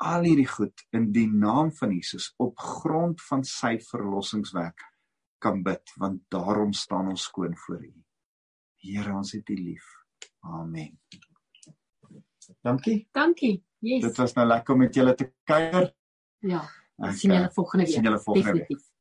[0.04, 4.86] al hierdie goed in die naam van Jesus op grond van sy verlossingswerk
[5.44, 7.94] kan bid want daarom staan ons skoon voor U.
[8.84, 9.90] Here, ons het U lief.
[10.44, 11.00] Amen.
[12.62, 13.08] Dankie.
[13.12, 13.58] Dankie.
[13.80, 14.04] Yes.
[14.04, 15.94] Dit was nou lekker om met julle te kuier.
[16.44, 16.64] Ja.
[17.12, 17.96] Sien julle volgende week.
[17.96, 18.93] Sien julle volgende week.